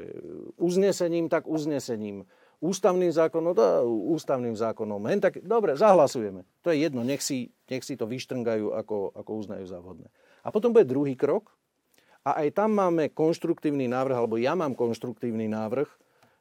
uznesením, 0.61 1.25
tak 1.25 1.49
uznesením, 1.49 2.29
ústavným 2.61 3.09
zákonom, 3.09 3.57
to 3.57 3.65
ústavným 4.13 4.53
zákonom, 4.53 5.01
hen 5.09 5.25
tak, 5.25 5.41
dobre, 5.41 5.73
zahlasujeme. 5.73 6.45
To 6.61 6.69
je 6.69 6.85
jedno, 6.85 7.01
nech 7.01 7.25
si, 7.25 7.49
nech 7.65 7.81
si 7.81 7.97
to 7.97 8.05
vyštrngajú, 8.05 8.77
ako, 8.77 9.09
ako 9.17 9.31
uznajú 9.41 9.65
za 9.65 9.81
vhodné. 9.81 10.07
A 10.45 10.53
potom 10.53 10.69
bude 10.69 10.85
druhý 10.85 11.17
krok, 11.17 11.49
a 12.25 12.41
aj 12.41 12.57
tam 12.57 12.73
máme 12.73 13.13
konštruktívny 13.13 13.85
návrh, 13.85 14.15
alebo 14.17 14.41
ja 14.41 14.57
mám 14.57 14.73
konštruktívny 14.73 15.45
návrh, 15.45 15.85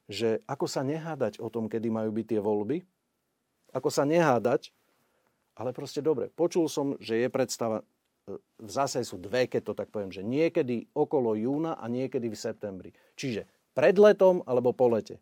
že 0.09 0.40
ako 0.49 0.64
sa 0.64 0.81
nehádať 0.81 1.40
o 1.40 1.53
tom, 1.53 1.68
kedy 1.68 1.92
majú 1.92 2.09
byť 2.09 2.27
tie 2.27 2.40
voľby, 2.40 2.81
ako 3.77 3.88
sa 3.92 4.09
nehádať, 4.09 4.73
ale 5.55 5.77
proste 5.77 6.01
dobre. 6.01 6.33
Počul 6.33 6.73
som, 6.73 6.97
že 6.99 7.20
je 7.20 7.29
predstava, 7.29 7.85
zase 8.64 9.05
sú 9.05 9.20
dve, 9.20 9.44
keď 9.44 9.62
to 9.70 9.75
tak 9.77 9.92
poviem, 9.92 10.09
že 10.09 10.25
niekedy 10.25 10.88
okolo 10.97 11.37
júna 11.37 11.77
a 11.77 11.85
niekedy 11.92 12.33
v 12.33 12.37
septembri. 12.40 12.90
Čiže 13.14 13.44
pred 13.77 14.01
letom 14.01 14.40
alebo 14.49 14.73
po 14.73 14.88
lete. 14.88 15.20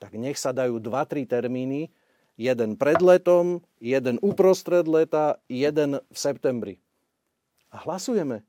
Tak 0.00 0.14
nech 0.16 0.40
sa 0.40 0.56
dajú 0.56 0.80
2-3 0.80 1.28
termíny, 1.28 1.92
jeden 2.38 2.78
pred 2.78 3.02
letom, 3.02 3.60
jeden 3.82 4.16
uprostred 4.24 4.88
leta, 4.88 5.42
jeden 5.50 6.00
v 6.00 6.16
septembri. 6.16 6.74
A 7.68 7.82
hlasujeme. 7.84 8.47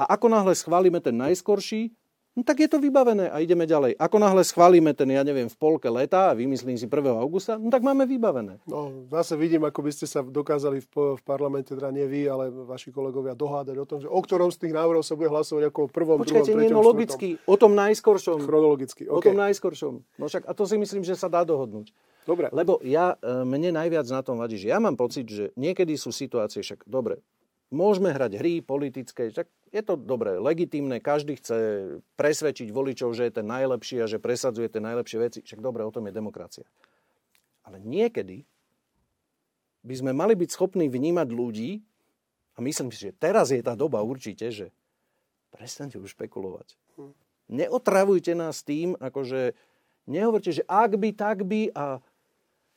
A 0.00 0.16
ako 0.16 0.32
náhle 0.32 0.56
schválime 0.56 1.04
ten 1.04 1.12
najskorší, 1.12 1.92
No 2.30 2.46
tak 2.46 2.62
je 2.62 2.70
to 2.70 2.78
vybavené 2.78 3.26
a 3.26 3.42
ideme 3.42 3.66
ďalej. 3.66 3.98
Ako 3.98 4.22
náhle 4.22 4.46
schválime 4.46 4.94
ten, 4.94 5.10
ja 5.10 5.26
neviem, 5.26 5.50
v 5.50 5.56
polke 5.58 5.90
leta 5.90 6.30
a 6.30 6.36
vymyslím 6.38 6.78
si 6.78 6.86
1. 6.86 6.94
augusta, 7.18 7.58
no 7.58 7.74
tak 7.74 7.82
máme 7.82 8.06
vybavené. 8.06 8.62
No, 8.70 9.10
zase 9.10 9.34
vidím, 9.34 9.66
ako 9.66 9.82
by 9.82 9.90
ste 9.90 10.06
sa 10.06 10.22
dokázali 10.22 10.78
v, 10.78 11.18
v 11.18 11.22
parlamente, 11.26 11.74
teda 11.74 11.90
nie 11.90 12.06
vy, 12.06 12.30
ale 12.30 12.54
vaši 12.54 12.94
kolegovia 12.94 13.34
dohádať 13.34 13.76
o 13.82 13.86
tom, 13.86 13.98
že 13.98 14.06
o 14.06 14.20
ktorom 14.22 14.54
z 14.54 14.62
tých 14.62 14.74
návrhov 14.78 15.02
sa 15.02 15.18
bude 15.18 15.26
hlasovať 15.26 15.74
ako 15.74 15.78
o 15.84 15.88
prvom, 15.90 16.18
Počkajte, 16.22 16.54
druhom, 16.54 16.58
treťom, 16.62 16.70
nie, 16.70 16.78
no 16.78 16.86
logicky, 16.86 17.28
o 17.50 17.56
tom 17.58 17.74
najskoršom. 17.74 18.38
Chronologicky, 18.46 19.02
okay. 19.10 19.16
O 19.18 19.20
tom 19.20 19.34
najskoršom. 19.34 19.94
No 20.22 20.24
však, 20.30 20.46
a 20.46 20.52
to 20.54 20.64
si 20.70 20.78
myslím, 20.78 21.02
že 21.02 21.18
sa 21.18 21.26
dá 21.26 21.42
dohodnúť. 21.42 21.90
Dobre. 22.30 22.46
Lebo 22.54 22.78
ja, 22.86 23.18
e, 23.18 23.42
mne 23.42 23.74
najviac 23.74 24.06
na 24.06 24.22
tom 24.22 24.38
vadí, 24.38 24.54
že 24.54 24.70
ja 24.70 24.78
mám 24.78 24.94
pocit, 24.94 25.26
že 25.26 25.50
niekedy 25.58 25.98
sú 25.98 26.14
situácie, 26.14 26.62
však 26.62 26.86
dobre, 26.86 27.18
Môžeme 27.70 28.10
hrať 28.10 28.34
hry 28.42 28.58
politické, 28.66 29.30
tak 29.30 29.46
je 29.70 29.82
to 29.86 29.94
dobré, 29.94 30.42
legitímne, 30.42 30.98
každý 30.98 31.38
chce 31.38 31.58
presvedčiť 32.18 32.74
voličov, 32.74 33.14
že 33.14 33.30
je 33.30 33.38
ten 33.38 33.46
najlepší 33.46 34.02
a 34.02 34.10
že 34.10 34.18
presadzuje 34.18 34.66
tie 34.66 34.82
najlepšie 34.82 35.18
veci. 35.22 35.38
Však 35.46 35.62
dobre, 35.62 35.86
o 35.86 35.94
tom 35.94 36.10
je 36.10 36.14
demokracia. 36.14 36.66
Ale 37.62 37.78
niekedy 37.78 38.42
by 39.86 39.94
sme 39.94 40.10
mali 40.10 40.34
byť 40.34 40.50
schopní 40.50 40.90
vnímať 40.90 41.28
ľudí, 41.30 41.70
a 42.54 42.58
myslím 42.58 42.90
si, 42.90 43.08
že 43.08 43.14
teraz 43.14 43.54
je 43.54 43.62
tá 43.62 43.78
doba 43.78 44.02
určite, 44.02 44.50
že 44.50 44.74
prestante 45.54 45.96
už 45.96 46.12
špekulovať. 46.18 46.74
Neotravujte 47.50 48.34
nás 48.34 48.66
tým, 48.66 48.98
akože 48.98 49.54
nehovorte, 50.10 50.50
že 50.54 50.66
ak 50.66 50.98
by, 50.98 51.10
tak 51.14 51.46
by 51.46 51.70
a 51.72 52.02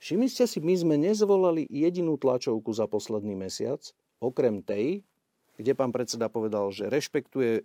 všimli 0.02 0.30
ste 0.30 0.46
si, 0.46 0.62
my 0.62 0.74
sme 0.78 0.96
nezvolali 1.02 1.66
jedinú 1.68 2.16
tlačovku 2.18 2.70
za 2.74 2.86
posledný 2.86 3.34
mesiac, 3.34 3.82
okrem 4.24 4.64
tej, 4.64 5.04
kde 5.60 5.72
pán 5.76 5.92
predseda 5.92 6.32
povedal, 6.32 6.72
že 6.72 6.90
rešpektuje 6.90 7.52
e, 7.60 7.64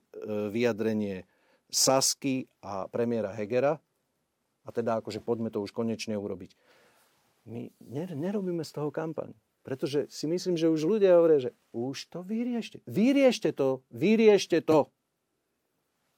vyjadrenie 0.50 1.24
Sasky 1.70 2.48
a 2.60 2.88
premiéra 2.90 3.32
Hegera 3.32 3.80
a 4.64 4.68
teda 4.68 5.00
akože 5.00 5.24
poďme 5.24 5.48
to 5.48 5.64
už 5.64 5.72
konečne 5.72 6.16
urobiť. 6.16 6.52
My 7.48 7.72
nerobíme 8.12 8.60
z 8.60 8.72
toho 8.76 8.92
kampaň. 8.92 9.32
Pretože 9.68 10.08
si 10.08 10.24
myslím, 10.24 10.56
že 10.56 10.72
už 10.72 10.80
ľudia 10.88 11.20
hovoria, 11.20 11.44
že 11.44 11.52
už 11.76 12.08
to 12.08 12.24
vyriešte. 12.24 12.80
Vyriešte 12.88 13.52
to, 13.52 13.84
vyriešte 13.92 14.64
to. 14.64 14.88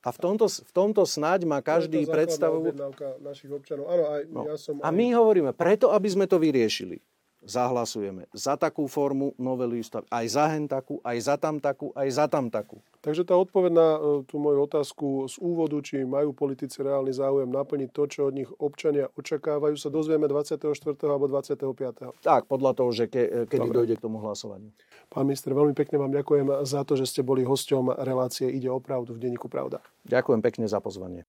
A 0.07 0.15
v 0.15 0.19
tomto, 0.23 0.47
v 0.47 0.71
tomto 0.71 1.03
snáď 1.03 1.51
má 1.51 1.59
každý 1.59 2.07
predstavu... 2.07 2.71
našich 3.21 3.51
občanov. 3.51 3.91
Áno, 3.91 4.05
aj 4.07 4.23
no. 4.31 4.43
ja 4.47 4.55
som... 4.55 4.79
A 4.79 4.95
my 4.95 5.13
hovoríme, 5.19 5.51
preto, 5.51 5.91
aby 5.91 6.09
sme 6.09 6.31
to 6.31 6.39
vyriešili 6.39 7.03
zahlasujeme 7.45 8.29
za 8.37 8.57
takú 8.57 8.85
formu 8.87 9.33
novely 9.41 9.81
ústavy, 9.81 10.07
aj 10.13 10.27
za 10.29 10.45
hen 10.53 10.69
takú, 10.69 11.01
aj 11.01 11.19
za 11.21 11.35
tam 11.41 11.57
takú, 11.59 11.93
aj 11.97 12.09
za 12.13 12.25
tam 12.29 12.53
takú. 12.53 12.81
Takže 13.01 13.25
tá 13.25 13.33
odpoveď 13.33 13.73
na 13.73 13.89
e, 13.97 13.99
tú 14.29 14.37
moju 14.37 14.69
otázku 14.69 15.25
z 15.25 15.41
úvodu, 15.41 15.81
či 15.81 16.05
majú 16.05 16.37
politici 16.37 16.85
reálny 16.85 17.17
záujem 17.17 17.49
naplniť 17.49 17.89
to, 17.97 18.03
čo 18.05 18.29
od 18.29 18.37
nich 18.37 18.51
občania 18.61 19.09
očakávajú, 19.17 19.73
sa 19.81 19.89
dozvieme 19.89 20.29
24. 20.29 20.69
alebo 21.09 21.25
25. 21.33 22.21
Tak, 22.21 22.45
podľa 22.45 22.77
toho, 22.77 22.91
že 22.93 23.09
ke, 23.09 23.49
kedy 23.49 23.73
Dobre. 23.73 23.77
dojde 23.85 23.95
k 23.97 24.05
tomu 24.05 24.21
hlasovaniu. 24.21 24.69
Pán 25.09 25.25
minister, 25.27 25.57
veľmi 25.57 25.73
pekne 25.73 25.97
vám 25.97 26.13
ďakujem 26.13 26.47
za 26.69 26.85
to, 26.85 26.95
že 26.95 27.09
ste 27.09 27.25
boli 27.25 27.43
hosťom 27.43 27.99
relácie 28.05 28.47
Ide 28.53 28.69
o 28.69 28.79
pravdu 28.79 29.17
v 29.17 29.27
denníku 29.27 29.49
Pravda. 29.49 29.81
Ďakujem 30.07 30.41
pekne 30.45 30.69
za 30.69 30.79
pozvanie. 30.79 31.25